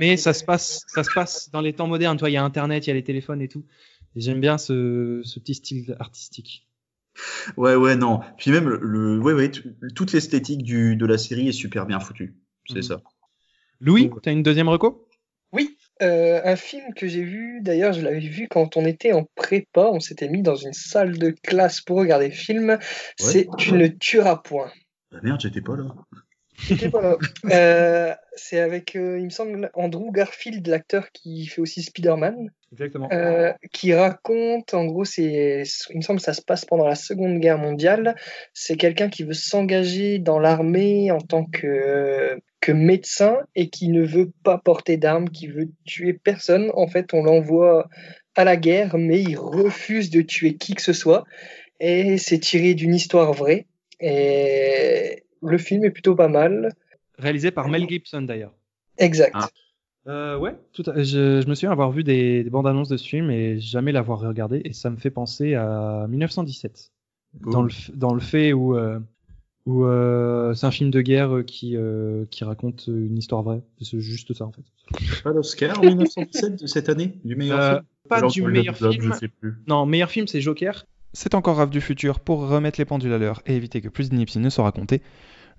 [0.01, 2.17] Mais ça se passe, ça se passe dans les temps modernes.
[2.19, 3.65] Toi, il y a Internet, il y a les téléphones et tout.
[4.17, 6.67] Et j'aime bien ce, ce petit style artistique.
[7.57, 8.21] Ouais, ouais, non.
[8.39, 9.51] Puis même, le, le- ouais, ouais,
[9.95, 12.35] toute l'esthétique du, de la série est super bien foutue.
[12.69, 12.83] C'est Mhm.
[12.83, 13.03] ça.
[13.81, 15.07] Louis, t'as une deuxième reco?
[15.09, 15.14] Oui,
[16.03, 19.89] euh, un film que j'ai vu, d'ailleurs je l'avais vu quand on était en prépa,
[19.93, 22.79] on s'était mis dans une salle de classe pour regarder le film,
[23.17, 24.73] c'est Tu ne tueras point.
[25.13, 25.95] Bah merde, j'étais pas là.
[26.57, 27.17] J'étais pas là.
[27.53, 33.09] Euh, c'est avec, euh, il me semble, Andrew Garfield, l'acteur qui fait aussi Spider-Man, Exactement.
[33.13, 36.95] euh, qui raconte, en gros, c'est, il me semble que ça se passe pendant la
[36.95, 38.17] Seconde Guerre mondiale.
[38.53, 44.03] C'est quelqu'un qui veut s'engager dans l'armée en tant que, que médecin et qui ne
[44.03, 46.71] veut pas porter d'armes, qui veut tuer personne.
[46.73, 47.91] En fait, on l'envoie
[48.37, 51.25] à la guerre, mais il refuse de tuer qui que ce soit.
[51.79, 53.67] Et c'est tiré d'une histoire vraie.
[54.01, 56.73] Et le film est plutôt pas mal.
[57.19, 58.55] Réalisé par Mel Gibson d'ailleurs.
[58.97, 59.35] Exact.
[59.35, 59.49] Ah.
[60.07, 62.97] Euh, ouais, tout à- je, je me souviens avoir vu des, des bandes annonces de
[62.97, 66.93] ce film et jamais l'avoir regardé et ça me fait penser à 1917
[67.41, 69.01] dans le dans le fait où euh,
[69.67, 73.63] où euh, c'est un film de guerre euh, qui euh, qui raconte une histoire vraie.
[73.81, 74.63] C'est juste ça en fait.
[75.23, 77.19] Pas l'Oscar en 1917 de cette année?
[77.25, 77.85] Du meilleur Euh, film?
[78.09, 78.93] pas Alors, du meilleur film.
[79.01, 79.55] Je sais plus.
[79.67, 80.85] Non, meilleur film c'est Joker.
[81.13, 84.11] C'est encore Rave du futur pour remettre les pendules à l'heure et éviter que plus
[84.11, 85.01] d'inepties ne soient racontées.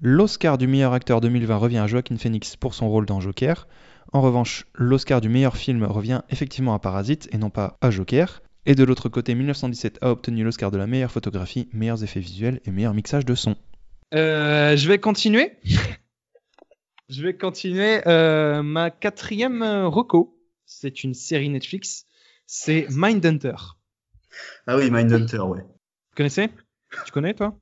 [0.01, 3.67] L'Oscar du meilleur acteur 2020 revient à Joaquin Phoenix pour son rôle dans Joker.
[4.11, 8.41] En revanche, l'Oscar du meilleur film revient effectivement à Parasite et non pas à Joker.
[8.65, 12.59] Et de l'autre côté, 1917 a obtenu l'Oscar de la meilleure photographie, meilleurs effets visuels
[12.65, 13.55] et meilleur mixage de son.
[14.15, 15.53] Euh, je vais continuer.
[17.09, 18.01] je vais continuer.
[18.07, 22.05] Euh, ma quatrième euh, reco, c'est une série Netflix.
[22.45, 23.55] C'est Mindhunter.
[24.67, 25.61] Ah oui, Mindhunter, ouais.
[25.61, 26.49] Vous connaissez?
[27.05, 27.57] Tu connais toi?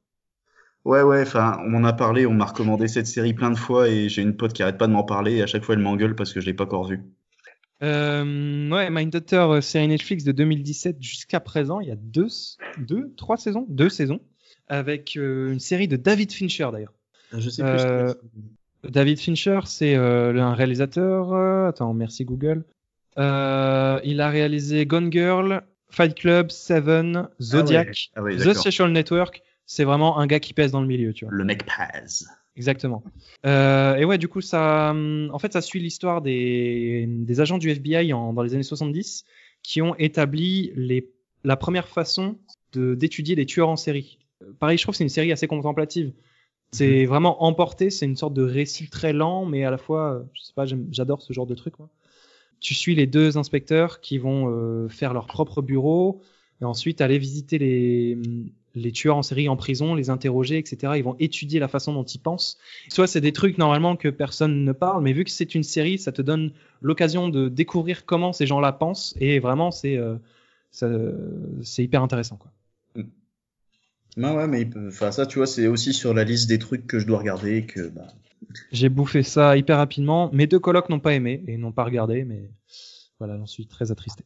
[0.86, 3.88] Ouais, ouais, enfin, on m'en a parlé, on m'a recommandé cette série plein de fois
[3.88, 5.82] et j'ai une pote qui arrête pas de m'en parler et à chaque fois elle
[5.82, 7.02] m'engueule parce que je l'ai pas encore vue.
[7.84, 11.80] euh, Ouais, Mindhunter, série Netflix de 2017 jusqu'à présent.
[11.80, 12.28] Il y a deux,
[12.78, 14.20] deux, trois saisons, deux saisons,
[14.74, 16.94] avec euh, une série de David Fincher d'ailleurs.
[17.32, 21.34] Je sais plus ce que David Fincher, c'est euh, un réalisateur.
[21.34, 22.66] euh, attends, merci Google.
[23.18, 28.54] Euh, il a réalisé Gone Girl, Fight Club, Seven, Zodiac, Ah ouais, The.
[28.54, 29.42] Social Network.
[29.66, 31.34] C'est vraiment un gars qui pèse dans le milieu, tu vois.
[31.34, 32.28] Le mec pèse.
[32.58, 33.04] Exactement.
[33.46, 37.70] Euh, et ouais, du coup, ça, en fait, ça suit l'histoire des, des agents du
[37.70, 39.24] FBI en, dans les années 70
[39.64, 41.10] qui ont établi les,
[41.44, 42.38] la première façon
[42.74, 44.20] d'étudier les tueurs en série.
[44.60, 46.12] Pareil, je trouve que c'est une série assez contemplative.
[46.72, 50.42] C'est vraiment emporté, c'est une sorte de récit très lent, mais à la fois, je
[50.42, 51.78] sais pas, j'adore ce genre de truc.
[51.78, 51.88] Moi.
[52.60, 56.22] Tu suis les deux inspecteurs qui vont euh, faire leur propre bureau
[56.62, 58.18] et ensuite aller visiter les,
[58.76, 60.94] les tueurs en série en prison, les interroger, etc.
[60.96, 62.58] Ils vont étudier la façon dont ils pensent.
[62.90, 65.98] Soit c'est des trucs normalement que personne ne parle, mais vu que c'est une série,
[65.98, 70.16] ça te donne l'occasion de découvrir comment ces gens-là pensent et vraiment c'est euh,
[71.62, 72.52] c'est hyper intéressant quoi.
[74.18, 76.60] Non, ouais, mais il peut- enfin, ça, tu vois, c'est aussi sur la liste des
[76.60, 78.08] trucs que je dois regarder et que, bah,
[78.72, 80.30] J'ai bouffé ça hyper rapidement.
[80.34, 82.52] Mes deux colocs n'ont pas aimé et n'ont pas regardé, mais
[83.20, 84.24] voilà, j'en suis très attristé.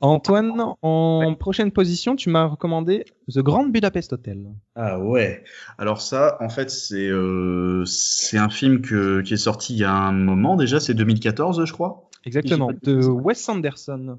[0.00, 4.48] Antoine, en prochaine position, tu m'as recommandé The Grand Budapest Hotel.
[4.74, 5.44] Ah ouais.
[5.78, 9.84] Alors ça, en fait, c'est euh, c'est un film que, qui est sorti il y
[9.84, 13.04] a un moment déjà, c'est 2014, je crois, Exactement, de.
[13.04, 14.18] Wes Anderson.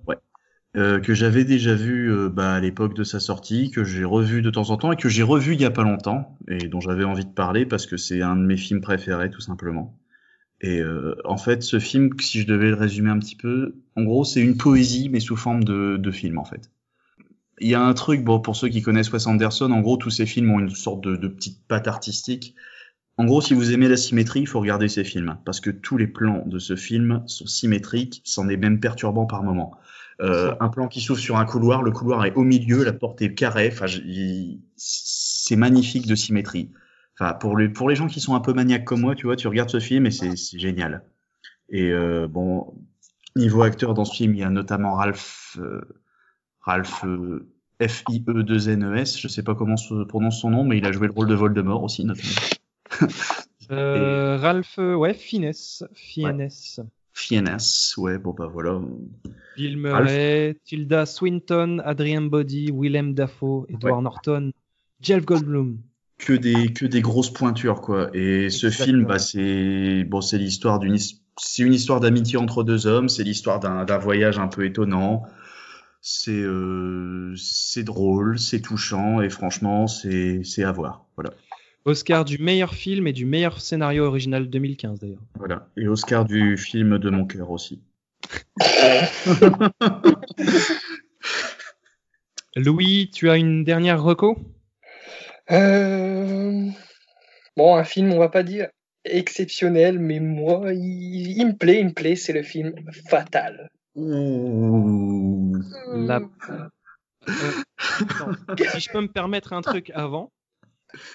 [0.76, 4.42] Euh, que j'avais déjà vu euh, bah, à l'époque de sa sortie, que j'ai revu
[4.42, 6.80] de temps en temps et que j'ai revu il y a pas longtemps et dont
[6.80, 9.96] j'avais envie de parler parce que c'est un de mes films préférés tout simplement.
[10.62, 14.04] Et euh, en fait, ce film, si je devais le résumer un petit peu, en
[14.04, 16.72] gros, c'est une poésie mais sous forme de, de film en fait.
[17.60, 20.10] Il y a un truc, bon, pour ceux qui connaissent Wes Anderson, en gros, tous
[20.10, 22.56] ces films ont une sorte de, de petite patte artistique.
[23.18, 25.98] En gros, si vous aimez la symétrie, il faut regarder ces films, parce que tous
[25.98, 29.78] les plans de ce film sont symétriques, c'en est même perturbant par moments.
[30.22, 33.22] Euh, un plan qui s'ouvre sur un couloir, le couloir est au milieu, la porte
[33.22, 36.70] est carrée, enfin, je- il- c'est magnifique de symétrie.
[37.20, 39.36] Enfin, pour les, pour les gens qui sont un peu maniaques comme moi, tu vois,
[39.36, 41.04] tu regardes ce film et c'est c'est génial.
[41.70, 42.74] Et euh, bon,
[43.36, 45.82] niveau acteur dans ce film, il y a notamment Ralph, euh,
[46.62, 47.48] Ralph euh,
[47.82, 51.28] F-I-E-2-N-E-S, je sais pas comment se prononce son nom, mais il a joué le rôle
[51.28, 52.30] de Voldemort aussi, notamment.
[53.72, 56.50] Euh, Ralph, euh, ouais, Finesse, Fiennes,
[57.14, 57.58] Fiennes,
[57.98, 58.82] ouais, bon bah voilà.
[59.56, 64.52] Bill Murray, Tilda Swinton, Adrian Boddy, Willem Dafoe, Edward Norton,
[65.00, 65.78] Jeff Goldblum.
[66.18, 70.80] que des que des grosses pointures quoi et ce film bah c'est bon c'est l'histoire
[70.80, 75.24] d'une c'est une histoire d'amitié entre deux hommes c'est l'histoire d'un voyage un peu étonnant
[76.06, 77.34] c'est euh,
[77.78, 81.06] drôle, c'est touchant et franchement c'est c'est à voir.
[81.16, 81.32] Voilà.
[81.86, 85.22] Oscar du meilleur film et du meilleur scénario original 2015 d'ailleurs.
[85.36, 85.68] Voilà.
[85.78, 87.82] Et Oscar du film de mon cœur aussi.
[92.56, 94.38] Louis, tu as une dernière reco?
[95.52, 96.68] Euh,
[97.58, 98.70] Bon, un film, on va pas dire
[99.06, 102.74] exceptionnel, mais moi, il, il me plaît, il me plaît, c'est le film
[103.10, 103.70] Fatal.
[103.96, 106.20] La-
[107.30, 107.52] Euh,
[108.02, 108.32] attends,
[108.74, 110.32] si je peux me permettre un truc avant,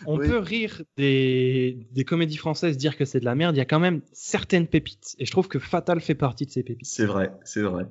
[0.07, 0.29] on Oui.
[0.29, 3.55] peut rire des, des comédies françaises, dire que c'est de la merde.
[3.57, 5.15] Il y a quand même certaines pépites.
[5.19, 6.89] Et je trouve que Fatal fait partie de ces pépites.
[6.89, 7.85] C'est vrai, c'est vrai.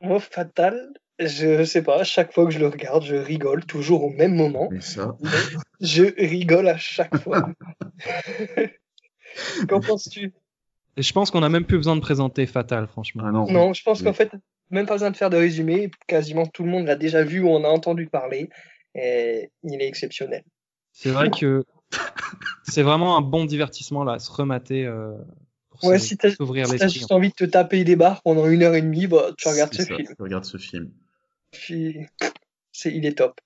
[0.00, 4.04] Moi, Fatal, je sais pas, à chaque fois que je le regarde, je rigole toujours
[4.04, 4.68] au même moment.
[4.70, 5.16] Mais ça.
[5.80, 7.48] Je rigole à chaque fois.
[9.68, 10.32] Qu'en penses-tu?
[10.96, 13.24] Je pense qu'on a même plus besoin de présenter Fatal, franchement.
[13.26, 13.46] Ah non.
[13.50, 14.04] Non, je pense Oui.
[14.06, 14.30] qu'en fait,
[14.70, 15.90] même pas besoin de faire de résumé.
[16.06, 18.48] Quasiment tout le monde l'a déjà vu ou en a entendu parler.
[18.94, 20.44] Et il est exceptionnel.
[20.94, 21.64] C'est vrai que
[22.64, 25.12] c'est vraiment un bon divertissement là, à se remater euh,
[25.70, 27.00] pour Ouais, se- si t'as s'ouvrir si t'as l'esprit.
[27.00, 29.74] juste envie de te taper des barres pendant une heure et demie, bah, tu regardes
[29.74, 30.08] ce ça, film.
[30.08, 30.90] tu regardes ce film.
[31.52, 31.98] Puis,
[32.72, 33.40] c'est, il est top.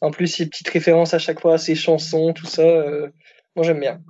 [0.00, 3.08] En plus, ces petites références à chaque fois, à ses chansons, tout ça, euh,
[3.56, 4.00] moi j'aime bien.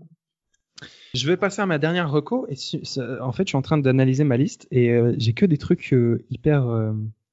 [1.14, 2.46] Je vais passer à ma dernière reco.
[2.48, 5.32] Et su- ça- en fait, je suis en train d'analyser ma liste et euh, j'ai
[5.32, 6.92] que des trucs euh, hyper euh,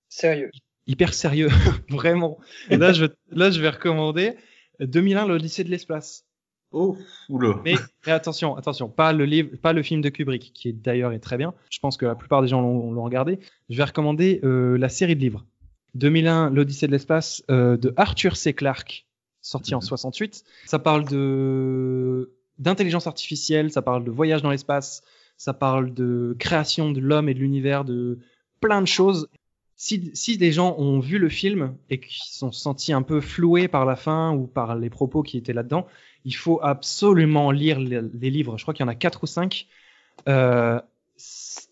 [0.10, 0.51] Sérieux.
[0.88, 1.49] hyper sérieux,
[1.89, 2.38] vraiment.
[2.70, 4.36] Et là, je là, je vais recommander
[4.80, 6.26] 2001, l'Odyssée de l'espace.
[6.71, 6.97] Oh,
[7.30, 7.61] oula.
[7.63, 11.13] Mais, mais attention, attention, pas le livre, pas le film de Kubrick, qui est d'ailleurs
[11.13, 11.53] est très bien.
[11.69, 13.39] Je pense que la plupart des gens l'ont regardé.
[13.69, 15.45] Je vais recommander euh, la série de livres.
[15.93, 18.53] 2001, l'Odyssée de l'espace euh, de Arthur C.
[18.53, 19.05] Clarke,
[19.41, 20.43] sorti en 68.
[20.65, 25.01] Ça parle de d'intelligence artificielle, ça parle de voyage dans l'espace,
[25.38, 28.19] ça parle de création de l'homme et de l'univers, de
[28.61, 29.30] plein de choses.
[29.78, 33.19] Si, si des gens ont vu le film et qui se sont sentis un peu
[33.19, 35.86] floués par la fin ou par les propos qui étaient là-dedans,
[36.23, 38.57] il faut absolument lire les, les livres.
[38.57, 39.67] Je crois qu'il y en a quatre ou cinq.
[40.28, 40.80] Euh,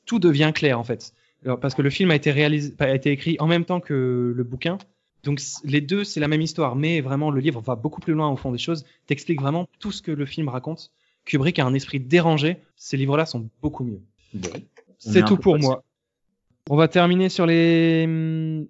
[0.06, 1.14] tout devient clair en fait,
[1.46, 4.34] Alors, parce que le film a été réalisé, a été écrit en même temps que
[4.36, 4.78] le bouquin.
[5.24, 8.30] Donc les deux, c'est la même histoire, mais vraiment le livre va beaucoup plus loin
[8.30, 8.86] au fond des choses.
[9.08, 10.92] T'explique vraiment tout ce que le film raconte.
[11.26, 12.58] Kubrick a un esprit dérangé.
[12.76, 14.02] Ces livres-là sont beaucoup mieux.
[14.98, 15.84] C'est tout pour moi.
[16.70, 18.66] On va terminer sur les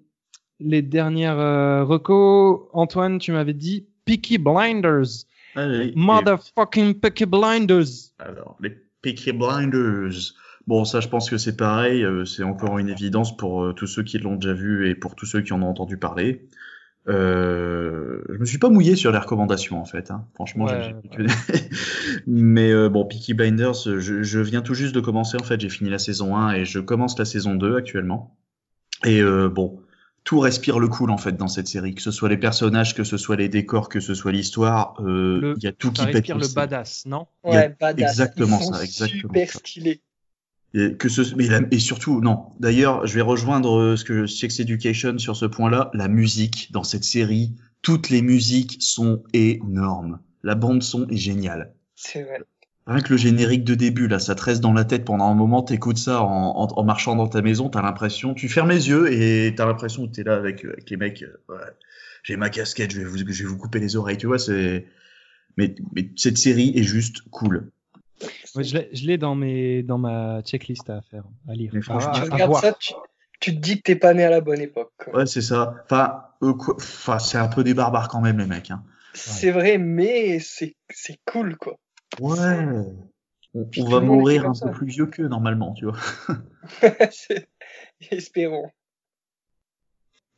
[0.60, 2.68] les dernières euh, recos.
[2.72, 5.26] Antoine, tu m'avais dit Peaky Blinders.
[5.56, 8.12] Allez, et- Motherfucking Peaky Blinders.
[8.18, 8.70] Alors, les
[9.02, 10.32] Peaky Blinders.
[10.66, 12.02] Bon, ça, je pense que c'est pareil.
[12.04, 15.14] euh, c'est encore une évidence pour euh, tous ceux qui l'ont déjà vu et pour
[15.14, 16.48] tous ceux qui en ont entendu parler.
[17.06, 20.10] Euh, je me suis pas mouillé sur les recommandations en fait.
[20.10, 20.26] Hein.
[20.34, 21.26] Franchement, j'ai- Ouais, j'ai-
[22.26, 25.60] mais euh, bon, Peaky Blinders, je, je viens tout juste de commencer en fait.
[25.60, 28.36] J'ai fini la saison 1 et je commence la saison 2 actuellement.
[29.04, 29.80] Et euh, bon,
[30.24, 33.04] tout respire le cool en fait dans cette série, que ce soit les personnages, que
[33.04, 34.94] ce soit les décors, que ce soit l'histoire.
[35.02, 36.14] euh, Il y a tout qui Ça pète.
[36.16, 36.54] respire le aussi.
[36.54, 37.26] badass, non?
[37.44, 38.10] A Ouais, badass.
[38.12, 39.58] exactement Ils sont ça, exactement Super ça.
[39.58, 40.00] stylé.
[40.74, 42.46] Et, que ce, mais la- et surtout, non.
[42.60, 45.90] D'ailleurs, je vais rejoindre euh, ce que Sex Education sur ce point-là.
[45.94, 50.18] La musique dans cette série, toutes les musiques sont énormes.
[50.42, 51.72] La bande son est géniale.
[51.94, 52.40] C'est vrai.
[52.86, 55.34] Rien que le générique de début, là, ça te reste dans la tête pendant un
[55.34, 58.88] moment, t'écoutes ça en, en, en marchant dans ta maison, t'as l'impression, tu fermes les
[58.90, 61.64] yeux et t'as l'impression que t'es là avec, avec les mecs, euh, ouais,
[62.24, 64.84] j'ai ma casquette, je vais vous, je vais vous couper les oreilles, tu vois, c'est,
[65.56, 67.70] mais, mais cette série est juste cool.
[68.56, 71.72] Ouais, Je l'ai- dans mes dans ma checklist à faire, à lire.
[71.74, 72.92] Mais franchement, à, tu à- regardes ça, tu,
[73.40, 74.92] tu te dis que t'es pas né à la bonne époque.
[74.96, 75.16] quoi.
[75.16, 75.74] Ouais, c'est ça.
[75.84, 78.84] Enfin, quoi- enfin, c'est un peu des barbares quand même, les mecs, hein.
[79.14, 80.74] C'est vrai, mais c'est
[81.24, 81.76] cool, quoi.
[82.20, 82.66] Ouais.
[83.54, 84.66] On, va mourir un ça.
[84.66, 85.98] peu plus vieux qu'eux, normalement, tu vois.
[88.10, 88.68] Espérons.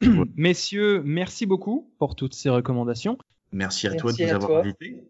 [0.36, 3.16] Messieurs, merci beaucoup pour toutes ces recommandations.
[3.52, 4.60] Merci à toi de nous à avoir toi.
[4.60, 5.02] invités.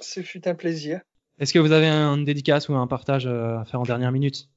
[0.00, 1.00] Ce fut un plaisir.
[1.40, 4.48] Est-ce que vous avez un dédicace ou un partage euh, à faire en dernière minute?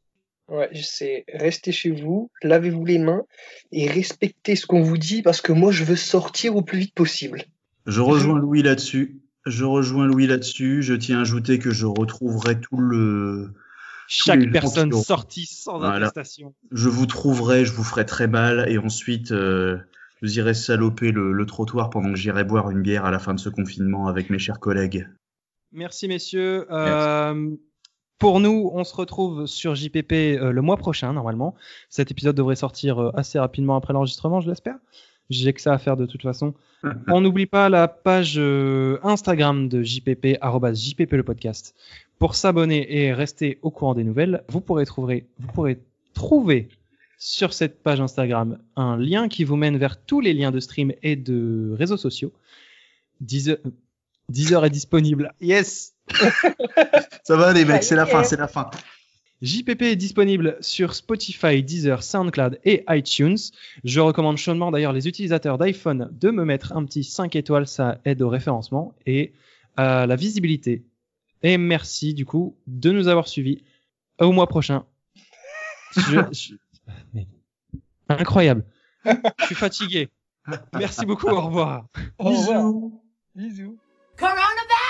[0.49, 3.23] Ouais, c'est restez chez vous, lavez-vous les mains
[3.71, 6.93] et respectez ce qu'on vous dit parce que moi je veux sortir au plus vite
[6.93, 7.45] possible.
[7.85, 9.21] Je rejoins Louis là-dessus.
[9.45, 10.83] Je rejoins Louis là-dessus.
[10.83, 13.53] Je tiens à ajouter que je retrouverai tout le.
[14.07, 16.07] Chaque personne sortie sans Voilà.
[16.07, 16.53] attestation.
[16.71, 19.77] Je vous trouverai, je vous ferai très mal, et ensuite, euh,
[20.21, 23.19] je vous irai saloper le, le trottoir pendant que j'irai boire une bière à la
[23.19, 25.07] fin de ce confinement avec mes chers collègues.
[25.73, 26.67] Merci messieurs.
[26.71, 27.55] Euh,
[28.23, 31.55] pour nous, on se retrouve sur JPP euh, le mois prochain normalement.
[31.89, 34.77] Cet épisode devrait sortir euh, assez rapidement après l'enregistrement, je l'espère.
[35.29, 36.53] J'ai que ça à faire de toute façon.
[37.09, 40.37] On n'oublie pas la page euh, Instagram de JPP,
[40.73, 41.75] JPP le podcast.
[42.17, 45.79] Pour s'abonner et rester au courant des nouvelles, vous pourrez trouver, vous pourrez
[46.13, 46.69] trouver
[47.17, 50.93] sur cette page Instagram un lien qui vous mène vers tous les liens de stream
[51.03, 52.31] et de réseaux sociaux.
[53.19, 53.57] Deezer,
[54.33, 55.33] Deezer est disponible.
[55.39, 55.93] Yes!
[57.23, 58.25] Ça va les mecs, c'est la fin, est.
[58.25, 58.69] c'est la fin.
[59.41, 63.37] JPP est disponible sur Spotify, Deezer, SoundCloud et iTunes.
[63.83, 67.99] Je recommande chaudement d'ailleurs les utilisateurs d'iPhone de me mettre un petit 5 étoiles, ça
[68.05, 69.33] aide au référencement et
[69.77, 70.83] à la visibilité.
[71.41, 73.63] Et merci du coup de nous avoir suivis.
[74.19, 74.85] Au mois prochain.
[75.95, 76.55] Je- je-
[77.13, 77.27] mais-
[78.09, 78.65] Incroyable.
[79.05, 80.09] Je suis fatigué.
[80.73, 81.87] Merci beaucoup, au revoir.
[82.17, 82.71] Au revoir.
[83.35, 83.77] Bisous.
[84.17, 84.82] Coronavirus!